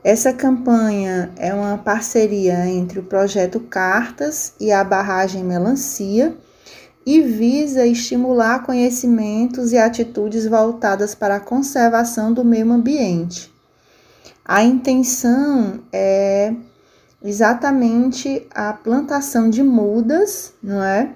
[0.03, 6.37] Essa campanha é uma parceria entre o projeto Cartas e a barragem Melancia
[7.07, 13.55] e visa estimular conhecimentos e atitudes voltadas para a conservação do meio ambiente.
[14.45, 16.53] A intenção é
[17.23, 21.13] exatamente a plantação de mudas, não é?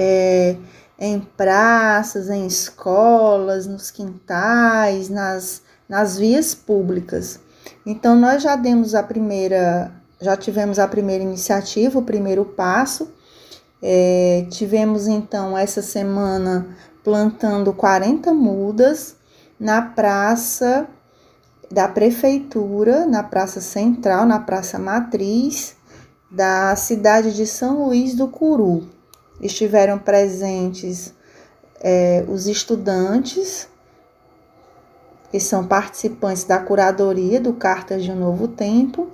[0.00, 0.56] É
[1.00, 7.40] em praças, em escolas, nos quintais, nas, nas vias públicas.
[7.86, 13.10] Então, nós já demos a primeira, já tivemos a primeira iniciativa, o primeiro passo,
[13.82, 16.66] é, tivemos então essa semana
[17.02, 19.16] plantando 40 mudas
[19.58, 20.86] na praça
[21.70, 25.76] da prefeitura, na praça central, na praça matriz
[26.30, 28.99] da cidade de São Luís do Curu.
[29.40, 31.14] Estiveram presentes
[31.80, 33.68] é, os estudantes,
[35.30, 39.08] que são participantes da curadoria do Cartas de um Novo Tempo,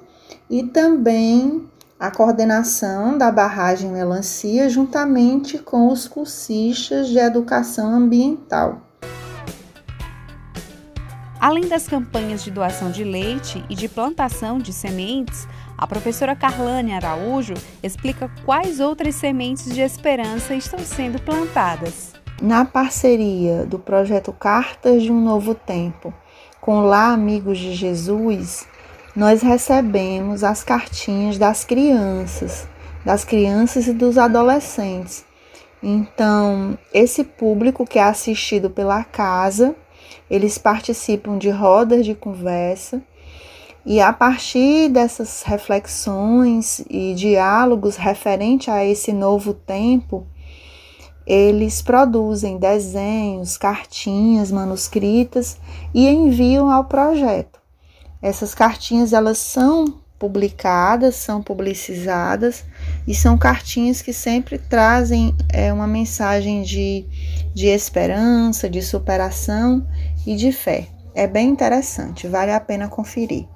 [0.50, 8.82] e também a coordenação da barragem Melancia juntamente com os cursistas de educação ambiental.
[11.40, 15.46] Além das campanhas de doação de leite e de plantação de sementes,
[15.78, 22.12] a professora Carlane Araújo explica quais outras sementes de esperança estão sendo plantadas.
[22.40, 26.12] Na parceria do projeto Cartas de um Novo Tempo
[26.60, 28.66] com Lá Amigos de Jesus,
[29.14, 32.66] nós recebemos as cartinhas das crianças,
[33.04, 35.24] das crianças e dos adolescentes.
[35.82, 39.74] Então, esse público que é assistido pela casa,
[40.28, 43.02] eles participam de rodas de conversa
[43.86, 50.26] e a partir dessas reflexões e diálogos referente a esse novo tempo,
[51.24, 55.56] eles produzem desenhos, cartinhas manuscritas
[55.94, 57.60] e enviam ao projeto.
[58.20, 62.64] Essas cartinhas elas são publicadas, são publicizadas
[63.06, 67.06] e são cartinhas que sempre trazem é, uma mensagem de,
[67.54, 69.86] de esperança, de superação
[70.26, 70.88] e de fé.
[71.14, 73.46] É bem interessante, vale a pena conferir.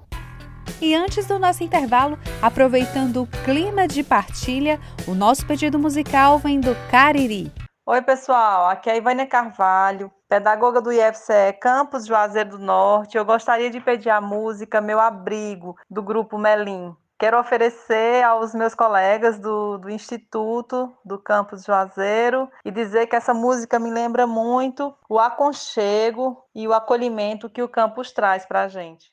[0.81, 6.61] E antes do nosso intervalo, aproveitando o clima de partilha, o nosso pedido musical vem
[6.61, 7.53] do Cariri.
[7.87, 13.17] Oi, pessoal, aqui é a Ivânia Carvalho, pedagoga do IFCE Campus Juazeiro do Norte.
[13.17, 16.95] Eu gostaria de pedir a música Meu Abrigo, do grupo Melim.
[17.19, 23.35] Quero oferecer aos meus colegas do, do Instituto do Campus Juazeiro e dizer que essa
[23.35, 28.69] música me lembra muito o aconchego e o acolhimento que o campus traz para a
[28.69, 29.13] gente.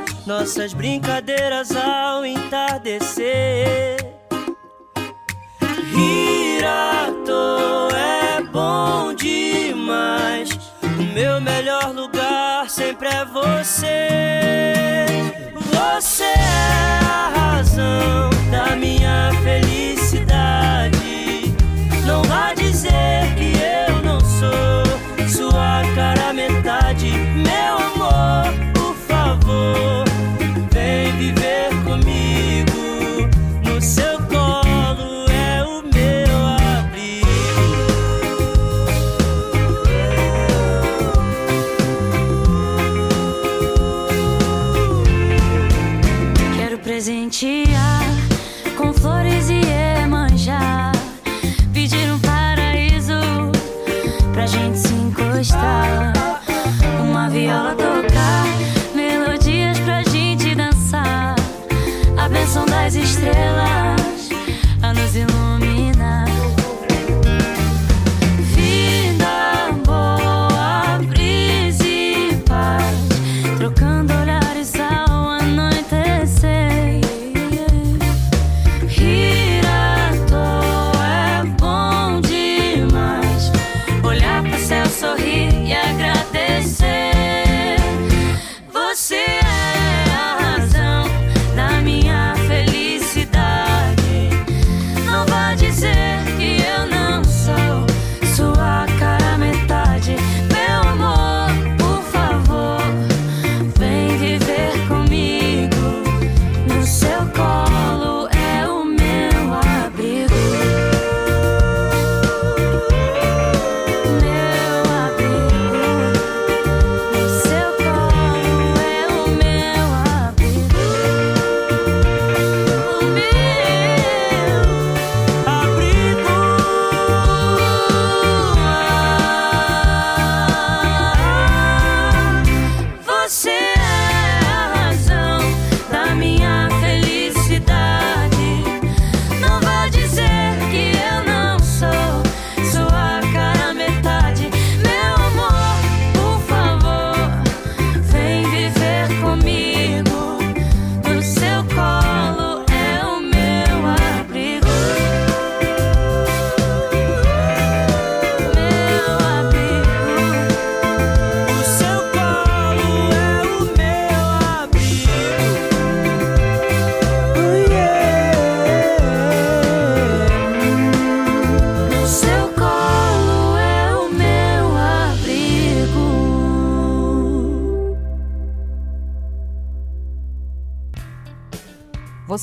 [0.25, 4.01] nossas brincadeiras ao entardecer.
[7.25, 10.49] Toa é bom demais.
[10.81, 15.05] O meu melhor lugar sempre é você.
[15.55, 20.00] Você é a razão da minha felicidade.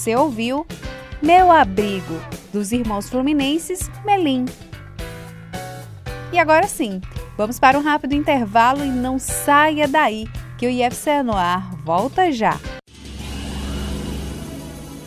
[0.09, 0.67] Você ouviu
[1.21, 2.19] Meu Abrigo,
[2.51, 4.47] dos irmãos fluminenses Melim.
[6.33, 7.03] E agora sim,
[7.37, 12.33] vamos para um rápido intervalo e não saia daí, que o IFCE no ar volta
[12.33, 12.59] já.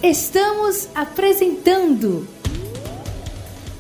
[0.04, 2.28] Estamos apresentando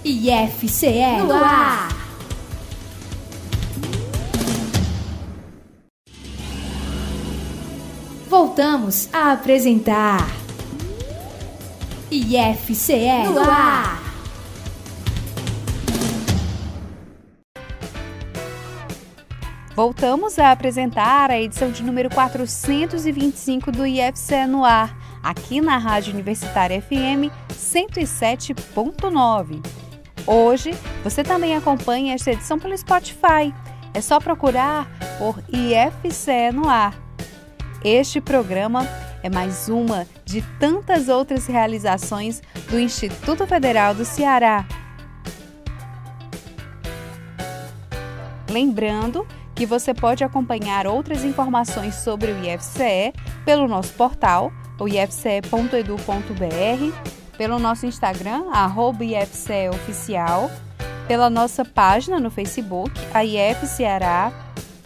[0.04, 1.90] IFCE no ar.
[8.28, 10.42] Voltamos a apresentar
[12.14, 14.04] IFCE no ar.
[19.74, 24.94] Voltamos a apresentar a edição de número 425 do IFCE no ar,
[25.24, 29.66] aqui na Rádio Universitária FM 107.9.
[30.28, 30.72] Hoje
[31.06, 33.54] você também acompanha esta edição pelo Spotify.
[33.94, 34.86] É só procurar
[35.18, 36.94] por IFCE no ar.
[37.86, 38.86] Este programa
[39.24, 44.66] é mais uma de tantas outras realizações do Instituto Federal do Ceará.
[48.50, 53.14] Lembrando que você pode acompanhar outras informações sobre o IFCE
[53.46, 55.52] pelo nosso portal, o ifce.edu.br,
[57.38, 58.46] pelo nosso Instagram,
[59.00, 60.50] IFCEOficial,
[61.08, 64.32] pela nossa página no Facebook, a IF Ceará,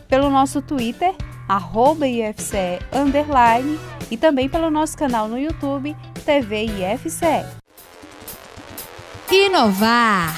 [0.08, 1.14] pelo nosso Twitter,
[2.06, 2.80] IFCE,
[4.10, 5.96] e também pelo nosso canal no YouTube,
[6.26, 7.46] TV IFCE.
[9.32, 10.36] Inovar.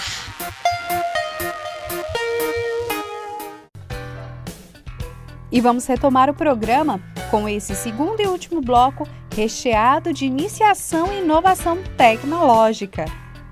[5.52, 7.00] E vamos retomar o programa
[7.32, 13.06] com esse segundo e último bloco recheado de iniciação e inovação tecnológica.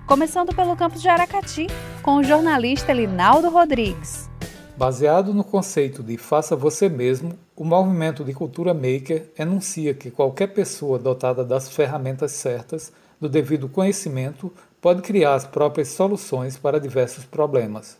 [0.08, 1.68] Começando pelo campus de Aracati,
[2.02, 4.30] com o jornalista Linaldo Rodrigues.
[4.78, 10.48] Baseado no conceito de faça você mesmo, o movimento de cultura maker enuncia que qualquer
[10.48, 14.52] pessoa dotada das ferramentas certas, do devido conhecimento,
[14.82, 17.98] pode criar as próprias soluções para diversos problemas.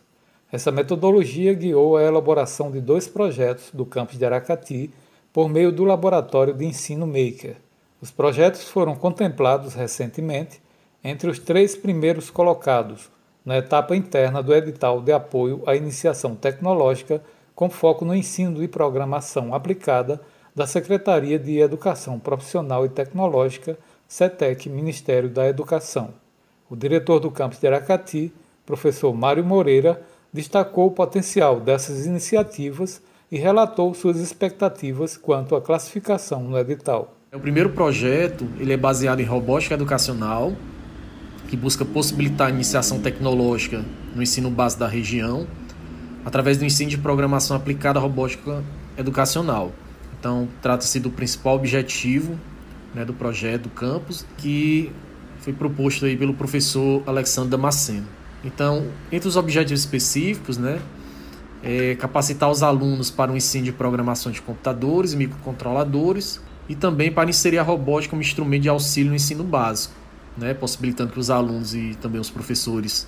[0.52, 4.90] Essa metodologia guiou a elaboração de dois projetos do campus de Aracati
[5.32, 7.56] por meio do Laboratório de Ensino Maker.
[8.00, 10.60] Os projetos foram contemplados recentemente
[11.02, 13.10] entre os três primeiros colocados
[13.44, 17.22] na etapa interna do edital de apoio à iniciação tecnológica
[17.56, 20.20] com foco no ensino de programação aplicada
[20.54, 26.10] da Secretaria de Educação Profissional e Tecnológica, SETEC, Ministério da Educação.
[26.68, 28.30] O diretor do campus de Aracati,
[28.66, 33.00] professor Mário Moreira, destacou o potencial dessas iniciativas
[33.32, 37.16] e relatou suas expectativas quanto à classificação no edital.
[37.32, 40.52] O primeiro projeto ele é baseado em robótica educacional,
[41.48, 43.82] que busca possibilitar a iniciação tecnológica
[44.14, 45.46] no ensino básico da região,
[46.26, 48.64] através do ensino de programação aplicada à robótica
[48.98, 49.72] educacional.
[50.18, 52.36] Então, trata-se do principal objetivo
[52.92, 54.90] né, do projeto do campus, que
[55.38, 58.08] foi proposto aí pelo professor Alexandre Damasceno.
[58.42, 60.80] Então, entre os objetivos específicos, né,
[61.62, 67.12] é capacitar os alunos para o ensino de programação de computadores e microcontroladores e também
[67.12, 69.94] para inserir a robótica como instrumento de auxílio no ensino básico,
[70.36, 73.06] né, possibilitando que os alunos e também os professores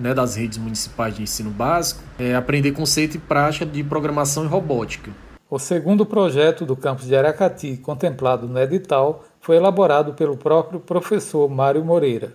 [0.00, 4.48] né, das redes municipais de ensino básico é, aprender conceito e prática de programação e
[4.48, 5.10] robótica.
[5.50, 11.48] O segundo projeto do campus de Aracati, contemplado no edital, foi elaborado pelo próprio professor
[11.48, 12.34] Mário Moreira.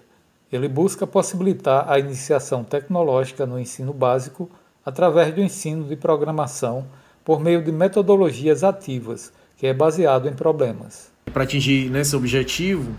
[0.51, 4.49] Ele busca possibilitar a iniciação tecnológica no ensino básico
[4.86, 6.86] através do ensino de programação
[7.24, 11.09] por meio de metodologias ativas, que é baseado em problemas.
[11.34, 12.91] Para atingir né, esse objetivo,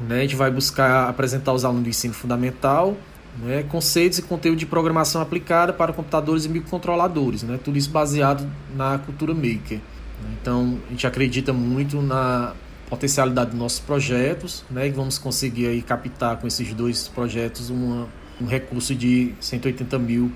[0.00, 2.94] né, a gente vai buscar apresentar aos alunos do ensino fundamental
[3.38, 8.48] né, conceitos e conteúdo de programação aplicada para computadores e microcontroladores, né, tudo isso baseado
[8.74, 9.80] na cultura maker.
[10.40, 12.54] Então, a gente acredita muito na
[12.88, 18.08] potencialidade dos nossos projetos, né, e vamos conseguir aí captar com esses dois projetos uma,
[18.40, 20.32] um recurso de 180 mil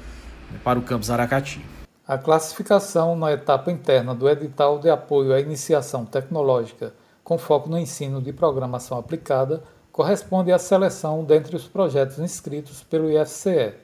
[0.51, 1.61] né, para o campus Aracati.
[2.07, 6.93] A classificação na etapa interna do edital de apoio à iniciação tecnológica
[7.23, 9.63] com foco no ensino de programação aplicada
[10.01, 13.75] corresponde à seleção dentre os projetos inscritos pelo IFCE.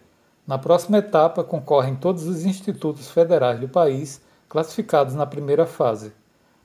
[0.47, 6.15] Na próxima etapa concorrem todos os institutos federais do país classificados na primeira fase.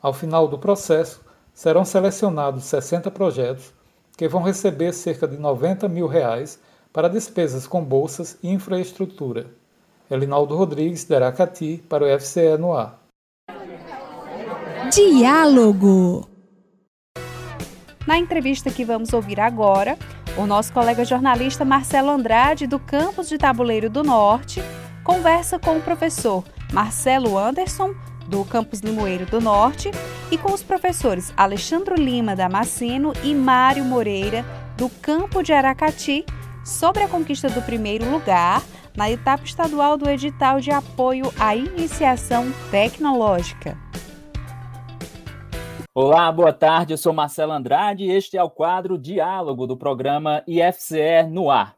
[0.01, 1.19] Ao final do processo,
[1.53, 3.73] serão selecionados 60 projetos
[4.15, 6.57] que vão receber cerca de 90 mil reais
[6.93, 9.47] para despesas com bolsas e infraestrutura.
[10.09, 13.01] Elinaldo Rodrigues, de Aracati, para o FCE no ar.
[14.93, 16.30] Diálogo.
[18.07, 19.97] Na entrevista que vamos ouvir agora,
[20.35, 24.61] o nosso colega jornalista Marcelo Andrade, do campus de Tabuleiro do Norte,
[25.03, 26.43] conversa com o professor
[26.73, 27.93] Marcelo Anderson,
[28.27, 29.91] do campus Limoeiro do Norte,
[30.31, 34.43] e com os professores Alexandre Lima Damasceno e Mário Moreira,
[34.77, 36.25] do campo de Aracati,
[36.63, 38.63] sobre a conquista do primeiro lugar
[38.95, 43.77] na etapa estadual do edital de apoio à iniciação tecnológica.
[45.93, 46.93] Olá, boa tarde.
[46.93, 51.75] Eu sou Marcelo Andrade e este é o quadro Diálogo do programa IFCE no ar.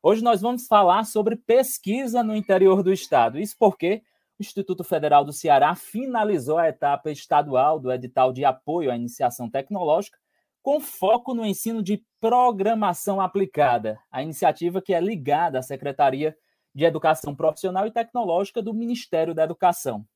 [0.00, 3.40] Hoje nós vamos falar sobre pesquisa no interior do estado.
[3.40, 4.02] Isso porque
[4.38, 9.50] o Instituto Federal do Ceará finalizou a etapa estadual do edital de apoio à iniciação
[9.50, 10.16] tecnológica,
[10.62, 16.36] com foco no ensino de programação aplicada, a iniciativa que é ligada à Secretaria
[16.72, 20.06] de Educação Profissional e Tecnológica do Ministério da Educação.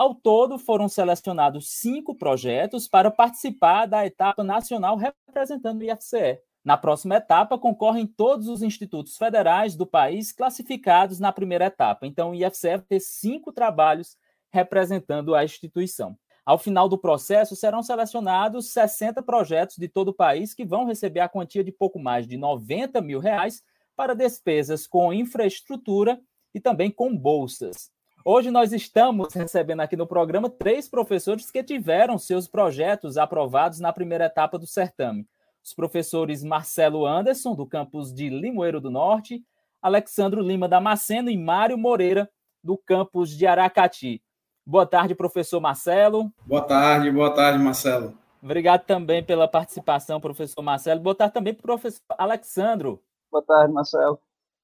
[0.00, 6.40] Ao todo, foram selecionados cinco projetos para participar da etapa nacional representando o IFCE.
[6.64, 12.06] Na próxima etapa, concorrem todos os institutos federais do país classificados na primeira etapa.
[12.06, 14.16] Então, o IFCE vai ter cinco trabalhos
[14.50, 16.16] representando a instituição.
[16.46, 21.20] Ao final do processo, serão selecionados 60 projetos de todo o país que vão receber
[21.20, 23.62] a quantia de pouco mais de 90 mil reais
[23.94, 26.18] para despesas com infraestrutura
[26.54, 27.90] e também com bolsas.
[28.24, 33.92] Hoje nós estamos recebendo aqui no programa três professores que tiveram seus projetos aprovados na
[33.92, 35.26] primeira etapa do certame
[35.64, 39.44] os professores Marcelo Anderson, do campus de Limoeiro do Norte,
[39.80, 42.30] Alexandro Lima Damasceno e Mário Moreira,
[42.62, 44.22] do campus de Aracati.
[44.66, 46.30] Boa tarde, professor Marcelo.
[46.46, 48.18] Boa tarde, boa tarde, Marcelo.
[48.42, 51.00] Obrigado também pela participação, professor Marcelo.
[51.00, 53.02] Boa tarde também para o professor Alexandro.
[53.30, 54.18] Boa tarde, Marcelo.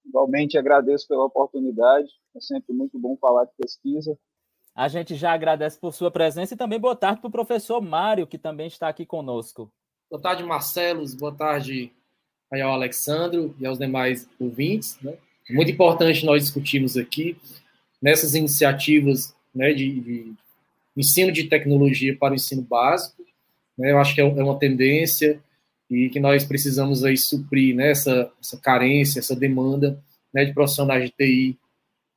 [0.07, 2.09] Igualmente agradeço pela oportunidade.
[2.34, 4.16] É sempre muito bom falar de pesquisa.
[4.74, 8.26] A gente já agradece por sua presença e também boa tarde para o professor Mário,
[8.26, 9.72] que também está aqui conosco.
[10.11, 11.14] Boa tarde, Marcelos.
[11.14, 11.90] Boa tarde
[12.52, 14.98] aí ao Alexandro e aos demais ouvintes.
[15.00, 15.14] Né?
[15.50, 17.36] Muito importante nós discutirmos aqui
[18.00, 20.34] nessas iniciativas né, de, de,
[20.96, 23.24] ensino de tecnologia para o ensino básico.
[23.78, 23.92] Né?
[23.92, 25.42] Eu acho que é, é uma tendência
[25.91, 31.05] e que nós precisamos aí suprir né, essa, essa carência, essa demanda né, de profissionais
[31.05, 31.59] de TI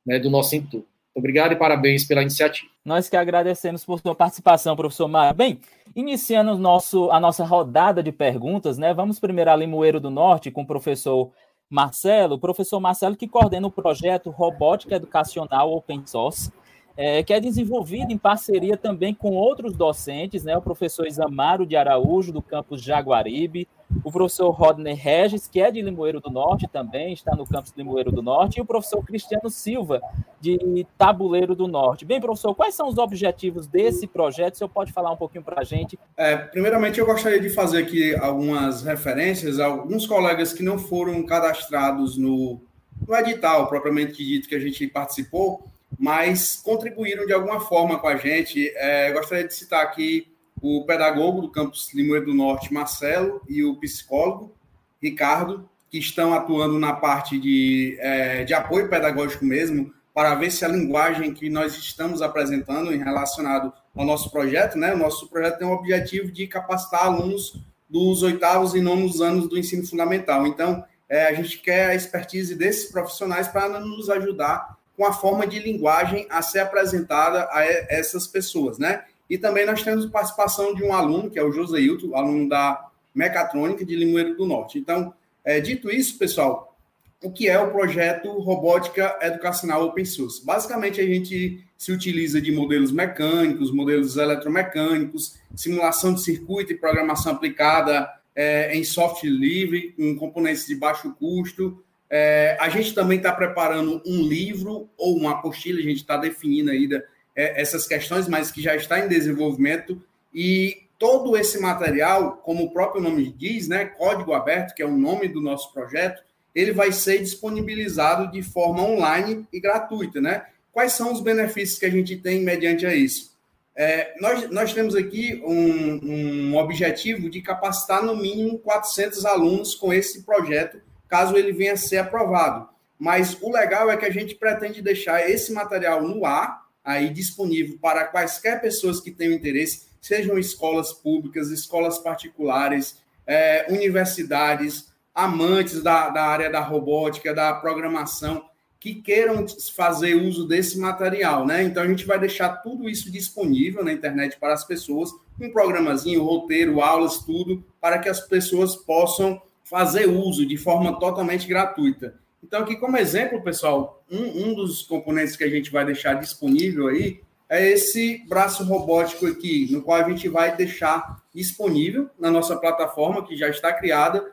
[0.04, 0.86] né, do nosso entorno.
[1.14, 2.70] Obrigado e parabéns pela iniciativa.
[2.84, 5.36] Nós que agradecemos por sua participação, professor Mário.
[5.36, 5.60] Bem,
[5.94, 8.94] iniciando nosso, a nossa rodada de perguntas, né?
[8.94, 11.30] Vamos primeiro a Limoeiro do Norte com o professor
[11.68, 12.36] Marcelo.
[12.36, 16.52] O professor Marcelo que coordena o projeto Robótica Educacional Open Source,
[17.00, 20.54] é, que é desenvolvido em parceria também com outros docentes, né?
[20.54, 23.66] O professor Isamaro de Araújo, do campus Jaguaribe,
[24.04, 27.78] o professor Rodney Regis, que é de Limoeiro do Norte também, está no campus de
[27.78, 30.02] Limoeiro do Norte, e o professor Cristiano Silva,
[30.42, 32.04] de Tabuleiro do Norte.
[32.04, 34.56] Bem, professor, quais são os objetivos desse projeto?
[34.56, 35.98] O senhor pode falar um pouquinho para a gente?
[36.18, 41.24] É, primeiramente, eu gostaria de fazer aqui algumas referências a alguns colegas que não foram
[41.24, 42.60] cadastrados no,
[43.08, 45.64] no edital, propriamente dito, que a gente participou,
[45.98, 48.72] mas contribuíram de alguma forma com a gente.
[48.76, 50.28] É, gostaria de citar aqui
[50.60, 54.54] o pedagogo do campus Limoeiro do Norte, Marcelo, e o psicólogo,
[55.02, 60.64] Ricardo, que estão atuando na parte de, é, de apoio pedagógico mesmo, para ver se
[60.64, 64.92] a linguagem que nós estamos apresentando em relacionado ao nosso projeto, né?
[64.92, 69.58] O nosso projeto tem o objetivo de capacitar alunos dos oitavos e nonos anos do
[69.58, 70.46] ensino fundamental.
[70.46, 75.46] Então, é, a gente quer a expertise desses profissionais para nos ajudar com a forma
[75.46, 79.04] de linguagem a ser apresentada a essas pessoas, né?
[79.30, 83.82] E também nós temos participação de um aluno, que é o Joseilton, aluno da Mecatrônica
[83.82, 84.78] de Limoeiro do Norte.
[84.78, 86.76] Então, é, dito isso, pessoal,
[87.24, 90.44] o que é o projeto Robótica Educacional Open Source?
[90.44, 97.32] Basicamente, a gente se utiliza de modelos mecânicos, modelos eletromecânicos, simulação de circuito e programação
[97.32, 101.82] aplicada é, em software livre, em componentes de baixo custo.
[102.10, 106.70] É, a gente também está preparando um livro ou uma apostila, a gente está definindo
[106.70, 107.06] ainda
[107.36, 110.02] é, essas questões, mas que já está em desenvolvimento
[110.34, 114.96] e todo esse material, como o próprio nome diz, né, código aberto, que é o
[114.96, 116.22] nome do nosso projeto,
[116.54, 120.44] ele vai ser disponibilizado de forma online e gratuita, né?
[120.72, 123.30] Quais são os benefícios que a gente tem mediante a isso?
[123.74, 129.92] É, nós, nós temos aqui um, um objetivo de capacitar no mínimo 400 alunos com
[129.92, 130.80] esse projeto,
[131.10, 132.68] caso ele venha a ser aprovado.
[132.98, 137.76] Mas o legal é que a gente pretende deixar esse material no ar aí disponível
[137.80, 146.08] para quaisquer pessoas que tenham interesse, sejam escolas públicas, escolas particulares, é, universidades, amantes da,
[146.08, 148.44] da área da robótica, da programação,
[148.78, 149.44] que queiram
[149.74, 151.62] fazer uso desse material, né?
[151.62, 156.24] Então a gente vai deixar tudo isso disponível na internet para as pessoas, um programazinho,
[156.24, 159.40] roteiro, aulas, tudo, para que as pessoas possam
[159.70, 162.16] fazer uso de forma totalmente gratuita.
[162.42, 166.88] Então, aqui como exemplo, pessoal, um, um dos componentes que a gente vai deixar disponível
[166.88, 172.56] aí é esse braço robótico aqui, no qual a gente vai deixar disponível na nossa
[172.56, 174.32] plataforma, que já está criada,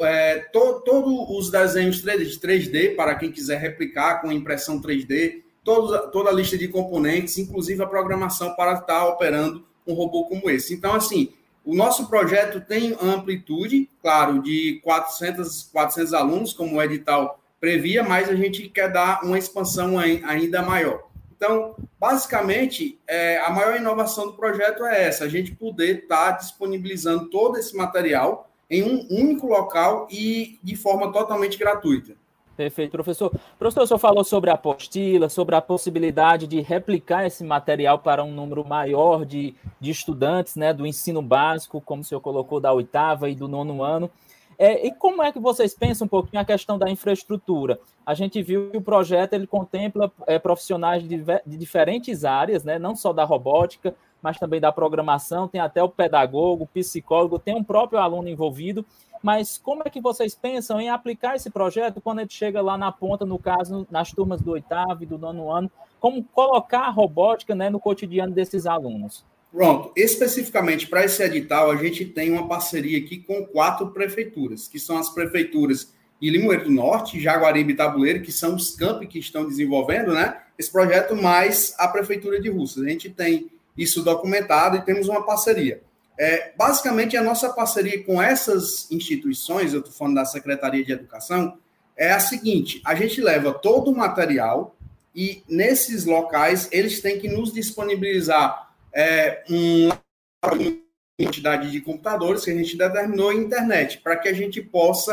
[0.00, 5.42] é, to, todos os desenhos 3D, de 3D, para quem quiser replicar com impressão 3D,
[5.62, 10.50] todo, toda a lista de componentes, inclusive a programação para estar operando um robô como
[10.50, 10.74] esse.
[10.74, 11.32] Então, assim,
[11.66, 18.28] o nosso projeto tem amplitude, claro, de 400, 400 alunos, como o edital previa, mas
[18.28, 21.02] a gente quer dar uma expansão ainda maior.
[21.36, 26.38] Então, basicamente, é, a maior inovação do projeto é essa: a gente poder estar tá
[26.38, 32.14] disponibilizando todo esse material em um único local e de forma totalmente gratuita.
[32.56, 33.30] Perfeito, professor.
[33.58, 38.24] Professor, o senhor falou sobre a apostila, sobre a possibilidade de replicar esse material para
[38.24, 42.72] um número maior de, de estudantes né, do ensino básico, como o senhor colocou, da
[42.72, 44.10] oitava e do nono ano.
[44.58, 47.78] É, e como é que vocês pensam um pouquinho a questão da infraestrutura?
[48.06, 52.78] A gente viu que o projeto ele contempla é, profissionais de, de, diferentes áreas, né?
[52.78, 53.94] não só da robótica,
[54.26, 58.84] mas também da programação, tem até o pedagogo, psicólogo, tem um próprio aluno envolvido.
[59.22, 62.90] Mas como é que vocês pensam em aplicar esse projeto quando ele chega lá na
[62.90, 65.70] ponta, no caso, nas turmas do oitavo e do nono ano?
[66.00, 69.24] Como colocar a robótica né, no cotidiano desses alunos?
[69.52, 74.80] Pronto, especificamente para esse edital, a gente tem uma parceria aqui com quatro prefeituras, que
[74.80, 79.20] são as prefeituras de Limoeiro do Norte, Jaguaribe e Tabuleiro, que são os campi que
[79.20, 82.82] estão desenvolvendo né, esse projeto, mais a Prefeitura de Russas.
[82.82, 85.82] A gente tem isso documentado e temos uma parceria.
[86.18, 91.58] É, basicamente, a nossa parceria com essas instituições, eu estou falando da Secretaria de Educação,
[91.96, 94.74] é a seguinte: a gente leva todo o material
[95.14, 100.00] e nesses locais eles têm que nos disponibilizar é, uma
[101.18, 105.12] quantidade de computadores que a gente determinou em internet, para que a gente possa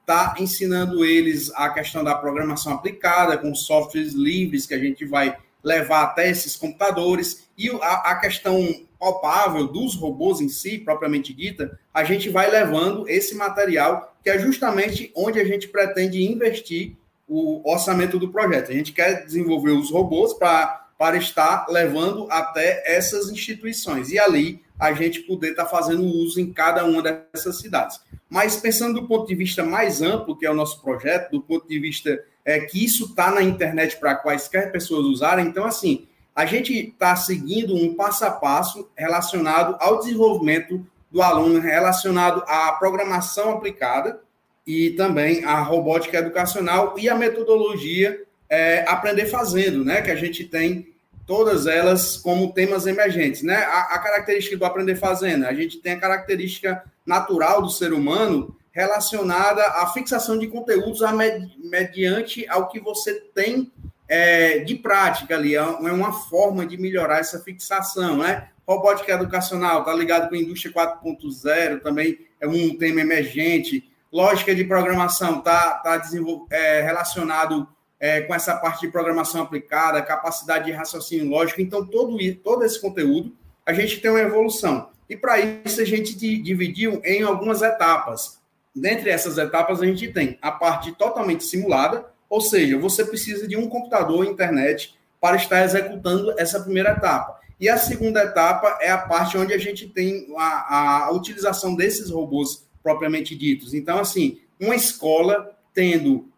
[0.00, 5.04] estar tá ensinando eles a questão da programação aplicada, com softwares livres que a gente
[5.04, 11.32] vai levar até esses computadores, e a, a questão palpável dos robôs em si, propriamente
[11.32, 16.96] dita, a gente vai levando esse material, que é justamente onde a gente pretende investir
[17.28, 18.70] o orçamento do projeto.
[18.70, 24.10] A gente quer desenvolver os robôs para para estar levando até essas instituições.
[24.10, 28.00] E ali a gente poder estar fazendo uso em cada uma dessas cidades.
[28.28, 31.66] Mas pensando do ponto de vista mais amplo, que é o nosso projeto, do ponto
[31.66, 36.46] de vista é, que isso está na internet para quaisquer pessoas usarem, então, assim, a
[36.46, 43.50] gente está seguindo um passo a passo relacionado ao desenvolvimento do aluno, relacionado à programação
[43.50, 44.20] aplicada
[44.66, 50.02] e também à robótica educacional e a metodologia é, aprender fazendo, né?
[50.02, 50.88] Que a gente tem
[51.28, 53.56] todas elas como temas emergentes, né?
[53.56, 58.56] A, a, característica do aprender fazendo, a gente tem a característica natural do ser humano
[58.72, 63.70] relacionada à fixação de conteúdos med, mediante ao que você tem
[64.08, 65.62] é, de prática ali, é, é
[65.92, 68.48] uma forma de melhorar essa fixação, né?
[68.66, 73.84] Robótica educacional, tá ligado com a indústria 4.0, também é um tema emergente.
[74.10, 76.02] Lógica de programação, tá, tá
[76.50, 77.68] é, relacionado
[78.00, 81.60] é, com essa parte de programação aplicada, capacidade de raciocínio lógico.
[81.60, 83.34] Então, todo, todo esse conteúdo,
[83.66, 84.90] a gente tem uma evolução.
[85.08, 88.38] E para isso, a gente dividiu em algumas etapas.
[88.74, 93.56] Dentre essas etapas, a gente tem a parte totalmente simulada, ou seja, você precisa de
[93.56, 97.38] um computador internet para estar executando essa primeira etapa.
[97.58, 102.10] E a segunda etapa é a parte onde a gente tem a, a utilização desses
[102.10, 103.74] robôs propriamente ditos.
[103.74, 106.28] Então, assim, uma escola tendo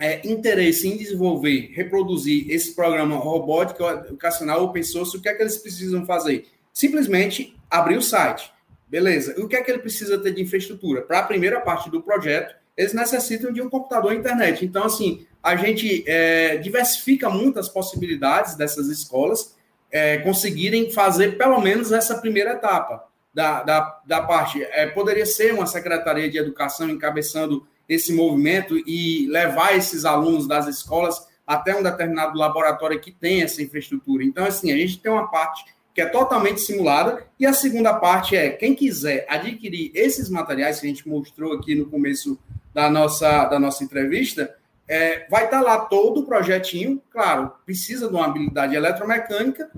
[0.00, 5.42] é, interesse em desenvolver, reproduzir esse programa robótico educacional open source, o que é que
[5.42, 6.46] eles precisam fazer?
[6.72, 8.50] Simplesmente abrir o site.
[8.88, 9.34] Beleza.
[9.38, 11.02] E o que é que ele precisa ter de infraestrutura?
[11.02, 14.64] Para a primeira parte do projeto, eles necessitam de um computador e internet.
[14.64, 19.54] Então, assim, a gente é, diversifica muitas possibilidades dessas escolas
[19.92, 24.62] é, conseguirem fazer pelo menos essa primeira etapa da, da, da parte.
[24.62, 30.68] É, poderia ser uma secretaria de educação encabeçando esse movimento e levar esses alunos das
[30.68, 34.22] escolas até um determinado laboratório que tem essa infraestrutura.
[34.22, 38.36] Então, assim, a gente tem uma parte que é totalmente simulada, e a segunda parte
[38.36, 42.38] é quem quiser adquirir esses materiais que a gente mostrou aqui no começo
[42.72, 44.54] da nossa, da nossa entrevista,
[44.86, 49.68] é, vai estar lá todo o projetinho, claro, precisa de uma habilidade eletromecânica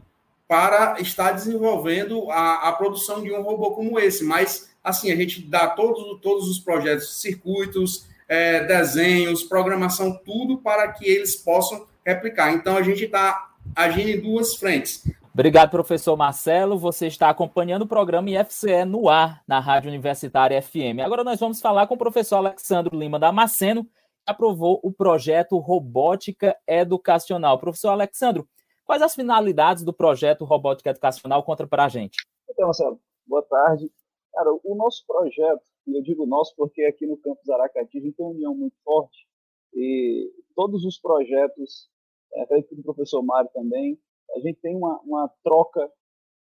[0.46, 5.42] para estar desenvolvendo a, a produção de um robô como esse, mas assim, a gente
[5.42, 12.52] dá todos, todos os projetos, circuitos, é, desenhos, programação, tudo para que eles possam replicar.
[12.52, 15.02] Então, a gente está agindo em duas frentes.
[15.34, 16.78] Obrigado, professor Marcelo.
[16.78, 21.00] Você está acompanhando o programa IFCE no ar, na Rádio Universitária FM.
[21.02, 23.90] Agora nós vamos falar com o professor Alexandre Lima Damasceno, que
[24.26, 27.58] aprovou o projeto Robótica Educacional.
[27.58, 28.44] Professor Alexandre,
[28.84, 31.42] quais as finalidades do projeto Robótica Educacional?
[31.42, 32.18] Conta para a gente.
[32.50, 33.90] Então, Marcelo, boa tarde.
[34.32, 38.16] Cara, o nosso projeto, e eu digo nosso porque aqui no campus Aracati a gente
[38.16, 39.26] tem uma união muito forte
[39.74, 41.88] e todos os projetos,
[42.34, 43.98] é, acredito que o professor Mário também,
[44.34, 45.90] a gente tem uma, uma troca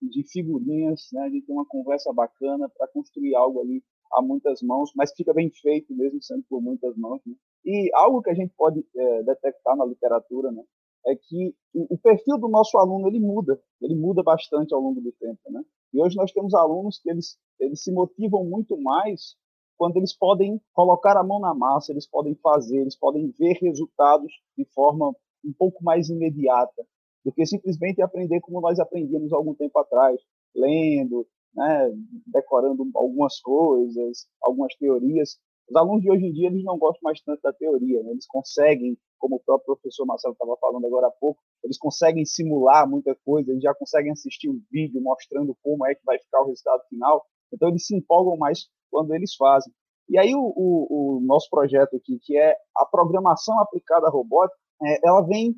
[0.01, 1.23] de figurinhas, né?
[1.23, 3.83] a gente tem uma conversa bacana para construir algo ali
[4.13, 7.21] a muitas mãos, mas fica bem feito mesmo sendo por muitas mãos.
[7.27, 7.35] Né?
[7.65, 10.63] E algo que a gente pode é, detectar na literatura, né?
[11.09, 15.13] É que o perfil do nosso aluno ele muda, ele muda bastante ao longo do
[15.13, 15.63] tempo, né?
[15.93, 19.37] E hoje nós temos alunos que eles, eles se motivam muito mais
[19.79, 24.33] quando eles podem colocar a mão na massa, eles podem fazer, eles podem ver resultados
[24.57, 26.85] de forma um pouco mais imediata
[27.25, 30.21] do que simplesmente aprender como nós aprendíamos algum tempo atrás,
[30.55, 31.93] lendo, né,
[32.27, 35.39] decorando algumas coisas, algumas teorias.
[35.69, 38.11] Os alunos de hoje em dia eles não gostam mais tanto da teoria, né?
[38.13, 42.89] eles conseguem, como o próprio professor Marcelo estava falando agora há pouco, eles conseguem simular
[42.89, 46.47] muita coisa, eles já conseguem assistir um vídeo mostrando como é que vai ficar o
[46.47, 49.73] resultado final, então eles se empolgam mais quando eles fazem.
[50.09, 54.59] E aí o, o, o nosso projeto aqui, que é a programação aplicada à robótica,
[54.83, 55.55] é, ela vem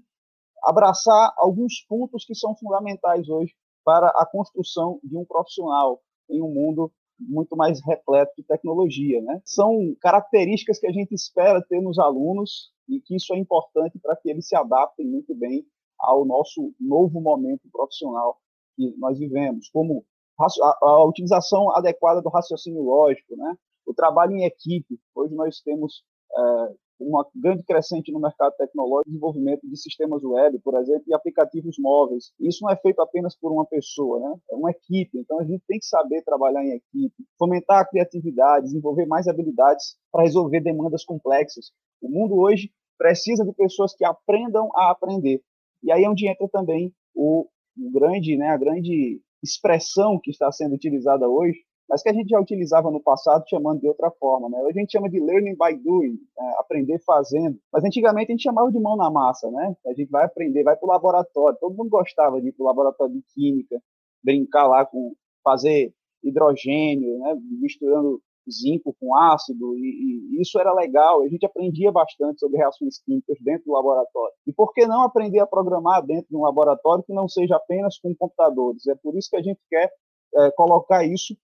[0.64, 3.54] abraçar alguns pontos que são fundamentais hoje
[3.84, 9.20] para a construção de um profissional em um mundo muito mais repleto de tecnologia.
[9.22, 9.40] Né?
[9.44, 14.16] São características que a gente espera ter nos alunos e que isso é importante para
[14.16, 15.64] que eles se adaptem muito bem
[15.98, 18.38] ao nosso novo momento profissional
[18.76, 20.04] que nós vivemos, como
[20.38, 23.54] a, a utilização adequada do raciocínio lógico, né?
[23.86, 24.98] o trabalho em equipe.
[25.14, 26.02] Hoje nós temos
[26.36, 31.76] é, uma grande crescente no mercado tecnológico, desenvolvimento de sistemas web, por exemplo, e aplicativos
[31.78, 32.32] móveis.
[32.38, 34.36] Isso não é feito apenas por uma pessoa, né?
[34.50, 35.18] É uma equipe.
[35.18, 39.96] Então a gente tem que saber trabalhar em equipe, fomentar a criatividade, desenvolver mais habilidades
[40.12, 41.72] para resolver demandas complexas.
[42.00, 45.42] O mundo hoje precisa de pessoas que aprendam a aprender.
[45.82, 47.46] E aí é onde entra também o,
[47.78, 51.58] o grande, né, a grande expressão que está sendo utilizada hoje,
[51.90, 54.48] mas que a gente já utilizava no passado chamando de outra forma.
[54.48, 54.62] Né?
[54.62, 57.58] Hoje a gente chama de learning by doing, é, aprender fazendo.
[57.72, 59.74] Mas antigamente a gente chamava de mão na massa, né?
[59.84, 61.58] A gente vai aprender, vai para o laboratório.
[61.60, 63.82] Todo mundo gostava de ir para o laboratório de química,
[64.22, 65.12] brincar lá com
[65.42, 67.36] fazer hidrogênio, né?
[67.60, 71.22] misturando zinco com ácido, e, e, isso era legal.
[71.22, 74.34] A gente aprendia bastante sobre reações químicas dentro do laboratório.
[74.46, 77.98] E por que não aprender a programar dentro de um laboratório que não seja apenas
[77.98, 78.86] com computadores?
[78.86, 79.92] É por isso que a gente quer
[80.36, 81.34] é, colocar isso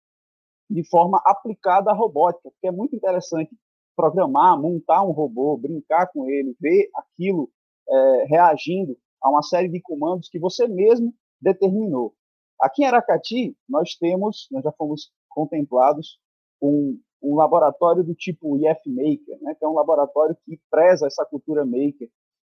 [0.69, 3.57] de forma aplicada à robótica, porque é muito interessante
[3.95, 7.51] programar, montar um robô, brincar com ele, ver aquilo
[7.89, 12.15] é, reagindo a uma série de comandos que você mesmo determinou.
[12.61, 16.19] Aqui em Aracati, nós temos, nós já fomos contemplados
[16.59, 21.25] com um laboratório do tipo IF Maker, né, que é um laboratório que preza essa
[21.25, 22.09] cultura maker,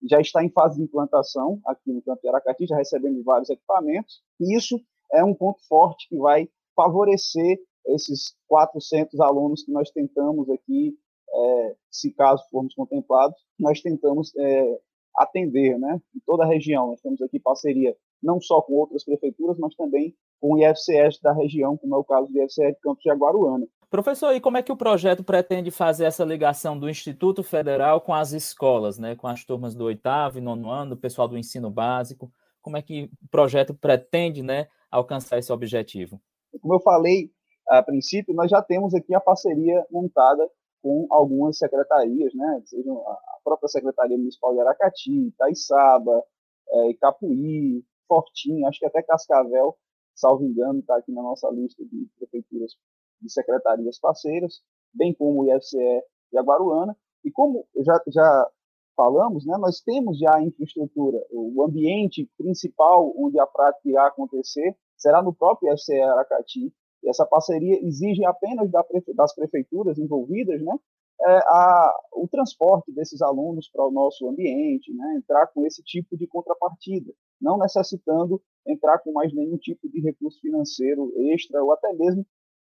[0.04, 4.22] já está em fase de implantação aqui no campo de Aracati, já recebemos vários equipamentos,
[4.40, 4.80] e isso
[5.12, 10.96] é um ponto forte que vai favorecer esses 400 alunos que nós tentamos aqui,
[11.34, 14.80] é, se caso formos contemplados, nós tentamos é,
[15.18, 16.88] atender, né, em toda a região.
[16.88, 21.34] Nós temos aqui parceria não só com outras prefeituras, mas também com o IFCS da
[21.34, 23.68] região, como é o caso do IFCS de Campos de Aguaruana.
[23.90, 28.14] Professor, e como é que o projeto pretende fazer essa ligação do Instituto Federal com
[28.14, 31.70] as escolas, né, com as turmas do oitavo e nono ano, o pessoal do ensino
[31.70, 32.32] básico?
[32.62, 36.22] Como é que o projeto pretende né, alcançar esse objetivo?
[36.62, 37.32] Como eu falei,
[37.78, 40.50] a princípio, nós já temos aqui a parceria montada
[40.82, 42.62] com algumas secretarias, né?
[42.66, 46.24] Sejam a própria Secretaria Municipal de Aracati, Itaiçaba,
[46.70, 49.78] é, Icapuí, Fortinho, acho que até Cascavel,
[50.14, 52.74] salvo engano, está aqui na nossa lista de prefeituras
[53.22, 54.62] de secretarias parceiras,
[54.94, 56.98] bem como o IFCE de Aguaruana.
[57.24, 58.52] E como já, já
[58.98, 64.76] falamos, né, nós temos já a infraestrutura, o ambiente principal onde a prática irá acontecer
[64.98, 68.70] será no próprio IFCE Aracati, e essa parceria exige apenas
[69.16, 70.78] das prefeituras envolvidas, né,
[71.24, 76.18] é, a, o transporte desses alunos para o nosso ambiente, né, entrar com esse tipo
[76.18, 81.94] de contrapartida, não necessitando entrar com mais nenhum tipo de recurso financeiro extra ou até
[81.94, 82.26] mesmo,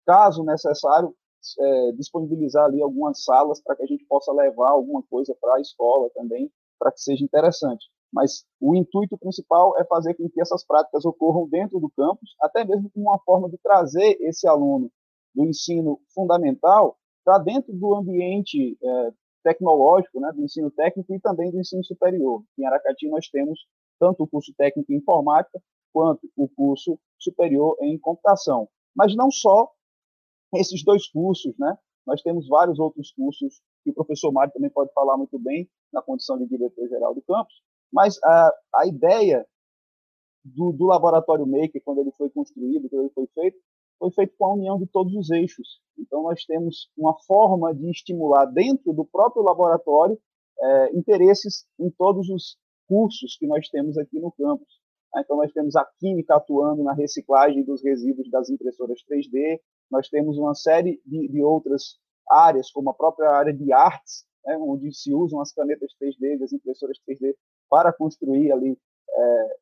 [0.05, 1.13] caso necessário,
[1.59, 5.61] é, disponibilizar ali algumas salas para que a gente possa levar alguma coisa para a
[5.61, 10.66] escola também, para que seja interessante mas o intuito principal é fazer com que essas
[10.66, 14.91] práticas ocorram dentro do campus, até mesmo como uma forma de trazer esse aluno
[15.36, 19.12] do ensino fundamental para dentro do ambiente é,
[19.43, 22.43] tecnológico, né, do ensino técnico e também do ensino superior.
[22.58, 23.66] Em Aracati nós temos
[23.99, 25.62] tanto o curso técnico em informática
[25.93, 28.70] quanto o curso superior em computação.
[28.95, 29.72] Mas não só
[30.55, 31.78] esses dois cursos, né?
[32.05, 36.01] Nós temos vários outros cursos que o professor Mário também pode falar muito bem na
[36.01, 37.62] condição de diretor-geral do campus,
[37.92, 39.46] mas a, a ideia
[40.44, 43.58] do, do, laboratório Maker, quando ele foi construído, quando ele foi feito,
[44.00, 45.82] foi feito com a união de todos os eixos.
[45.98, 50.18] Então, nós temos uma forma de estimular dentro do próprio laboratório
[50.60, 52.58] é, interesses em todos os
[52.88, 54.80] cursos que nós temos aqui no campus.
[55.16, 59.60] Então, nós temos a química atuando na reciclagem dos resíduos das impressoras 3D,
[59.90, 61.98] nós temos uma série de, de outras
[62.30, 66.54] áreas, como a própria área de artes, né, onde se usam as canetas 3D, as
[66.54, 67.34] impressoras 3D
[67.70, 68.78] para construir ali
[69.09, 69.57] é,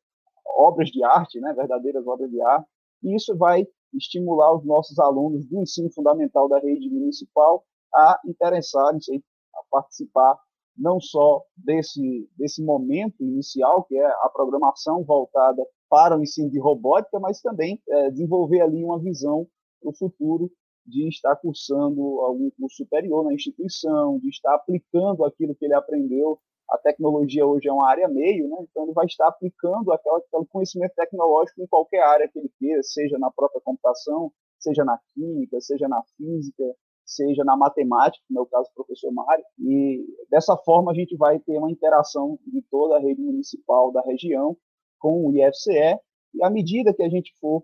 [0.56, 2.68] obras de arte, né, verdadeiras obras de arte,
[3.02, 9.22] e isso vai estimular os nossos alunos do ensino fundamental da rede municipal a interessarem-se,
[9.54, 10.38] a participar
[10.76, 16.60] não só desse, desse momento inicial, que é a programação voltada para o ensino de
[16.60, 19.46] robótica, mas também é, desenvolver ali uma visão
[19.80, 20.50] para o futuro
[20.84, 26.38] de estar cursando algum curso superior na instituição, de estar aplicando aquilo que ele aprendeu.
[26.68, 28.56] A tecnologia hoje é uma área meio, né?
[28.60, 32.82] então ele vai estar aplicando aquela, aquele conhecimento tecnológico em qualquer área que ele queira,
[32.82, 36.64] seja na própria computação, seja na química, seja na física,
[37.04, 41.56] seja na matemática, no meu caso, professor Mário, e dessa forma a gente vai ter
[41.56, 44.56] uma interação de toda a rede municipal da região
[44.98, 46.00] com o IFCE,
[46.34, 47.62] e à medida que a gente for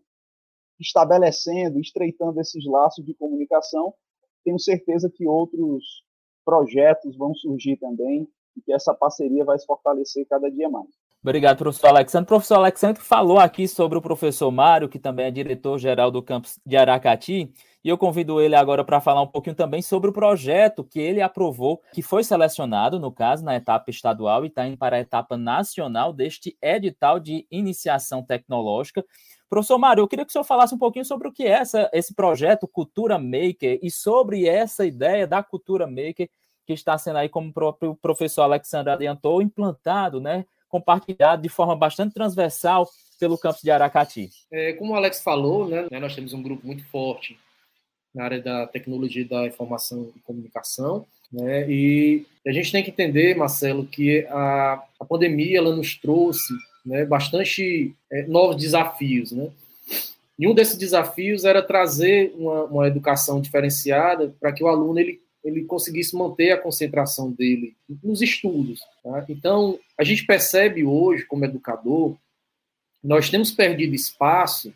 [0.81, 3.93] estabelecendo, estreitando esses laços de comunicação,
[4.45, 6.05] tenho certeza que outros
[6.45, 10.89] projetos vão surgir também e que essa parceria vai se fortalecer cada dia mais.
[11.23, 12.25] Obrigado, professor Alexandre.
[12.25, 16.59] O professor Alexandre falou aqui sobre o professor Mário, que também é diretor-geral do campus
[16.67, 17.53] de Aracati,
[17.85, 21.21] e eu convido ele agora para falar um pouquinho também sobre o projeto que ele
[21.21, 25.37] aprovou, que foi selecionado, no caso, na etapa estadual e está indo para a etapa
[25.37, 29.05] nacional deste edital de iniciação tecnológica.
[29.49, 31.91] Professor Mário, eu queria que o senhor falasse um pouquinho sobre o que é essa,
[31.93, 36.29] esse projeto Cultura Maker e sobre essa ideia da Cultura Maker
[36.67, 41.77] que está sendo aí, como o próprio professor Alexandre adiantou, implantado, né, compartilhado de forma
[41.77, 42.89] bastante transversal
[43.19, 44.31] pelo campus de Aracati.
[44.51, 47.39] É, como o Alex falou, né, nós temos um grupo muito forte
[48.15, 53.37] na área da tecnologia da informação e comunicação, né, e a gente tem que entender,
[53.37, 56.53] Marcelo, que a, a pandemia ela nos trouxe
[56.85, 59.51] né, bastante é, novos desafios, né?
[60.39, 65.21] E um desses desafios era trazer uma, uma educação diferenciada para que o aluno ele,
[65.45, 68.81] ele conseguisse manter a concentração dele nos estudos.
[69.03, 69.25] Tá?
[69.29, 72.17] Então, a gente percebe hoje, como educador,
[73.03, 74.73] nós temos perdido espaço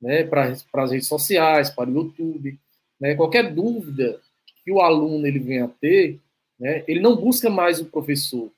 [0.00, 2.58] né, para, as redes sociais, para o YouTube.
[3.00, 3.14] Né?
[3.14, 4.20] Qualquer dúvida
[4.64, 6.20] que o aluno ele venha a ter,
[6.58, 8.50] né, ele não busca mais o professor,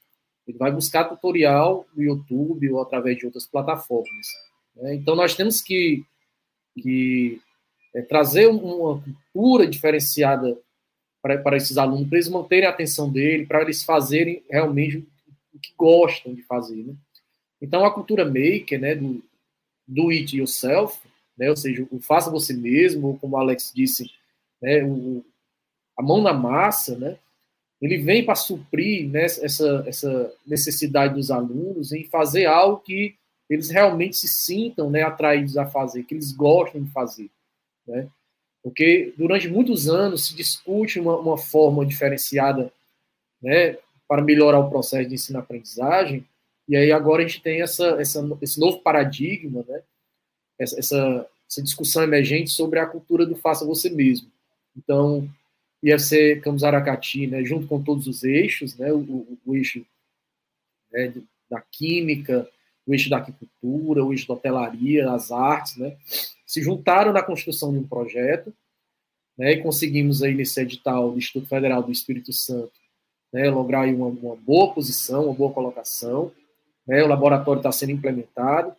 [0.46, 4.26] ele vai buscar tutorial no YouTube ou através de outras plataformas.
[4.74, 4.96] Né?
[4.96, 6.05] Então, nós temos que,
[6.82, 7.40] que
[7.94, 10.59] é, trazer uma cultura diferenciada
[11.25, 14.99] para, esses alunos, para eles manterem a atenção dele, para eles fazerem realmente
[15.55, 16.85] o que gostam de fazer.
[16.85, 16.95] Né?
[17.62, 19.22] Então, a cultura maker, né, do
[19.87, 20.99] do it yourself,
[21.37, 24.11] né, ou seja, o faça você mesmo, ou como o Alex disse,
[24.61, 25.25] né, o,
[25.97, 27.18] a mão na massa, né,
[27.81, 33.14] ele vem para suprir né, essa, essa necessidade dos alunos em fazer algo que
[33.49, 37.31] eles realmente se sintam né, atraídos a fazer, que eles gostam de fazer.
[37.87, 38.09] Né?
[38.64, 42.72] Porque durante muitos anos se discute uma, uma forma diferenciada
[43.42, 43.76] né,
[44.08, 46.24] para melhorar o processo de ensino-aprendizagem,
[46.66, 49.82] e aí agora a gente tem essa, essa, esse novo paradigma, né,
[50.58, 54.32] essa, essa, essa discussão emergente sobre a cultura do faça você mesmo.
[54.74, 55.28] Então,
[55.98, 59.84] ser Campos Aracati, né, junto com todos os eixos, né, o, o, o eixo
[60.90, 61.12] né,
[61.50, 62.48] da química,
[62.86, 65.94] o eixo da agricultura, o eixo da hotelaria, as artes, né,
[66.55, 68.55] se juntaram na construção de um projeto,
[69.36, 72.70] né, e conseguimos aí nesse edital do Instituto Federal do Espírito Santo,
[73.32, 76.30] né, lograr aí uma, uma boa posição, uma boa colocação,
[76.86, 78.72] né, o laboratório está sendo implementado,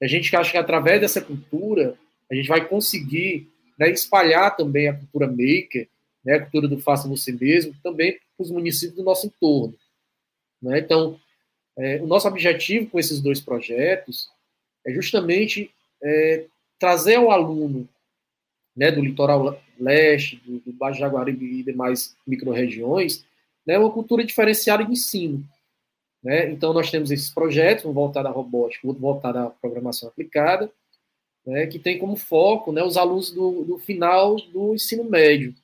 [0.00, 1.98] a gente acha que através dessa cultura
[2.30, 3.46] a gente vai conseguir
[3.78, 5.86] né, espalhar também a cultura maker,
[6.24, 9.74] né, a cultura do faça você mesmo, também para os municípios do nosso entorno.
[10.62, 10.78] Né?
[10.78, 11.20] Então,
[11.76, 14.30] é, o nosso objetivo com esses dois projetos
[14.86, 15.70] é justamente
[16.02, 16.46] é,
[16.82, 17.88] trazer ao aluno
[18.76, 23.24] né, do litoral leste, do, do Baixo Jaguaribe e demais micro-regiões,
[23.64, 25.44] né, uma cultura diferenciada de ensino.
[26.20, 26.50] Né?
[26.50, 30.72] Então, nós temos esses projetos, um voltado à robótica, outro voltado à programação aplicada,
[31.46, 35.54] né, que tem como foco né, os alunos do, do final do ensino médio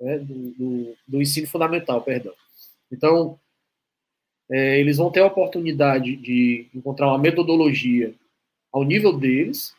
[0.00, 2.34] né, do, do, do, ensino fundamental, perdão.
[2.92, 3.36] Então,
[4.48, 8.14] é, eles vão ter a oportunidade de encontrar uma metodologia
[8.72, 9.74] ao nível deles,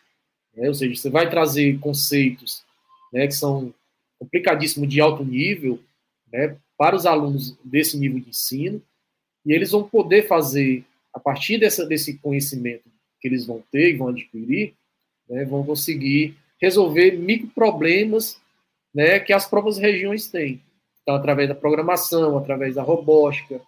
[0.56, 2.64] né, ou seja, você vai trazer conceitos
[3.12, 3.74] né, que são
[4.20, 5.80] complicadíssimos de alto nível
[6.32, 8.82] né, para os alunos desse nível de ensino,
[9.46, 10.84] e eles vão poder fazer,
[11.14, 12.84] a partir dessa, desse conhecimento
[13.20, 14.74] que eles vão ter vão adquirir,
[15.30, 18.40] né, vão conseguir resolver microproblemas
[18.94, 20.62] né, que as próprias regiões têm.
[21.02, 23.62] Então, através da programação, através da robótica,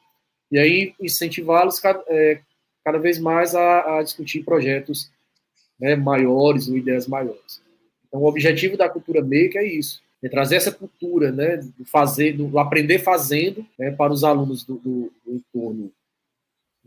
[0.51, 2.39] e aí incentivá-los cada, é,
[2.83, 5.11] cada, vez mais a, a discutir projetos
[5.79, 7.61] né, maiores ou ideias maiores.
[8.07, 12.33] Então, o objetivo da cultura maker é isso, é trazer essa cultura, né, do fazer,
[12.33, 15.91] do aprender fazendo, né, para os alunos do, do, do entorno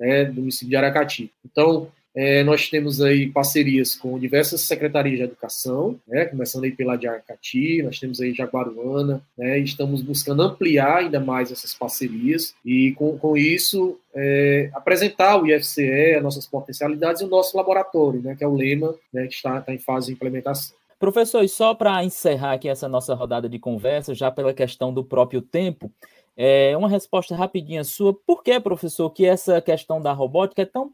[0.01, 1.31] né, do município de Aracati.
[1.45, 6.97] Então, é, nós temos aí parcerias com diversas secretarias de educação, né, começando aí pela
[6.97, 12.93] de Aracati, nós temos aí Jaguaruana, né, estamos buscando ampliar ainda mais essas parcerias e
[12.93, 18.35] com, com isso é, apresentar o IFCE, as nossas potencialidades e o nosso laboratório, né,
[18.35, 20.75] que é o lema né, que está, está em fase de implementação.
[20.99, 25.03] Professor, e só para encerrar aqui essa nossa rodada de conversa, já pela questão do
[25.03, 25.91] próprio tempo,
[26.37, 28.13] é, uma resposta rapidinha sua.
[28.13, 30.93] Por que, professor, que essa questão da robótica é tão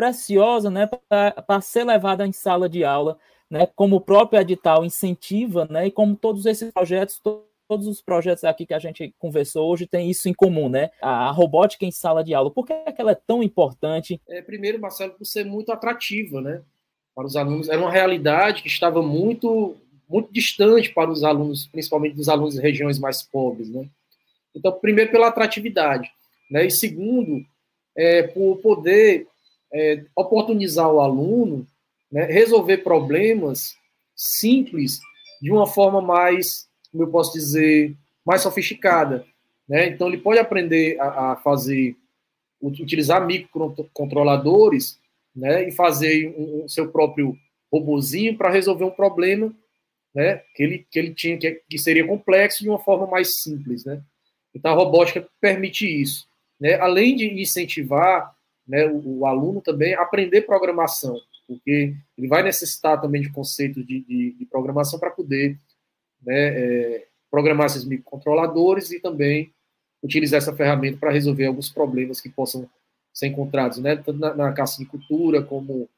[0.00, 0.88] preciosa né,
[1.46, 3.18] para ser levada em sala de aula,
[3.50, 7.20] né, como o próprio edital incentiva, né, e como todos esses projetos,
[7.68, 10.90] todos os projetos aqui que a gente conversou hoje têm isso em comum, né?
[11.00, 12.50] A, robótica em sala de aula.
[12.50, 14.20] Por que, é que ela é tão importante?
[14.26, 16.62] É, primeiro, Marcelo, por ser muito atrativa, né?
[17.14, 17.68] Para os alunos.
[17.68, 19.76] Era uma realidade que estava muito,
[20.08, 23.86] muito distante para os alunos, principalmente dos alunos de regiões mais pobres, né?
[24.52, 26.10] Então, primeiro, pela atratividade,
[26.50, 26.66] né?
[26.66, 27.44] E segundo,
[27.96, 29.28] é, por poder
[29.72, 31.66] é, oportunizar o aluno,
[32.10, 33.76] né, resolver problemas
[34.14, 35.00] simples
[35.40, 39.24] de uma forma mais, como eu posso dizer, mais sofisticada.
[39.68, 39.88] Né?
[39.88, 41.96] Então, ele pode aprender a, a fazer,
[42.60, 44.98] utilizar microcontroladores
[45.34, 47.36] né, e fazer um, um seu próprio
[47.72, 49.54] robozinho para resolver um problema
[50.14, 53.84] né, que, ele, que ele tinha, que, que seria complexo de uma forma mais simples.
[53.84, 54.02] Né?
[54.54, 56.26] Então, a robótica permite isso.
[56.60, 56.74] Né?
[56.74, 58.34] Além de incentivar
[58.70, 64.00] né, o, o, aluno também aprender programação, porque ele vai necessitar também de conceitos de,
[64.00, 65.58] de, de programação para poder
[66.22, 69.52] né, é, programar esses microcontroladores e também
[70.00, 72.70] utilizar essa ferramenta para resolver alguns problemas que possam
[73.12, 75.88] ser encontrados, né, tanto na, na caçicultura como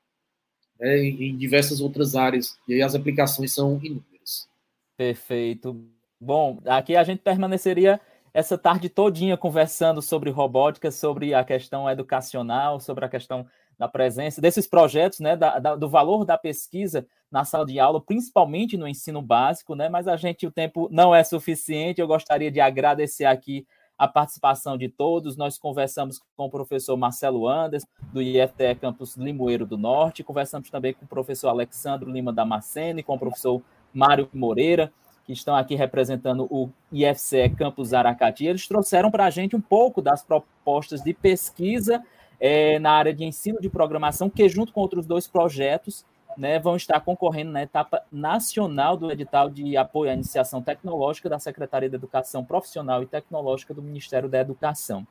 [0.81, 4.49] né, em, em diversas outras áreas, e aí as aplicações são inúmeras.
[4.97, 5.79] Perfeito.
[6.19, 8.01] Bom, aqui a gente permaneceria
[8.35, 13.47] essa tarde todinha conversando sobre robótica, sobre a questão educacional, sobre a questão
[13.79, 18.01] da presença desses projetos, né, da, da, do valor da pesquisa na sala de aula,
[18.01, 22.51] principalmente no ensino básico, né, mas a gente, o tempo não é suficiente, eu gostaria
[22.51, 23.67] de agradecer aqui
[23.99, 29.67] a participação de todos, nós conversamos com o professor Marcelo Anderson, do IFTE Campus Limoeiro
[29.67, 33.63] do Norte, conversamos também com o professor Alexandre Lima Damascene, com o professor
[33.93, 34.93] Mário Moreira,
[35.25, 40.03] que estão aqui representando o IFCE Campus Aracati, eles trouxeram para a gente um pouco
[40.03, 42.03] das propostas de pesquisa
[42.41, 46.05] é, na área de ensino de programação, que junto com outros dois projetos
[46.37, 51.39] né, vão estar concorrendo na etapa nacional do edital de apoio à iniciação tecnológica da
[51.39, 55.07] Secretaria de Educação Profissional e Tecnológica do Ministério da Educação.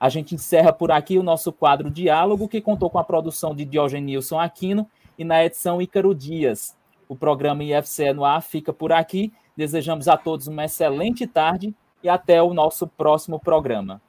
[0.00, 3.64] A gente encerra por aqui o nosso quadro Diálogo, que contou com a produção de
[3.64, 4.88] Diogenilson Aquino
[5.18, 6.76] e na edição Ícaro Dias.
[7.08, 9.32] O programa IFCE no ar fica por aqui.
[9.56, 14.00] Desejamos a todos uma excelente tarde e até o nosso próximo programa.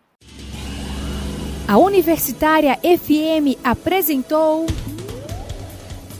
[1.67, 4.65] A Universitária FM apresentou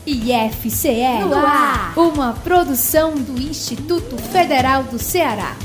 [0.06, 5.56] IFCE no ar, uma produção do Instituto Federal do Ceará.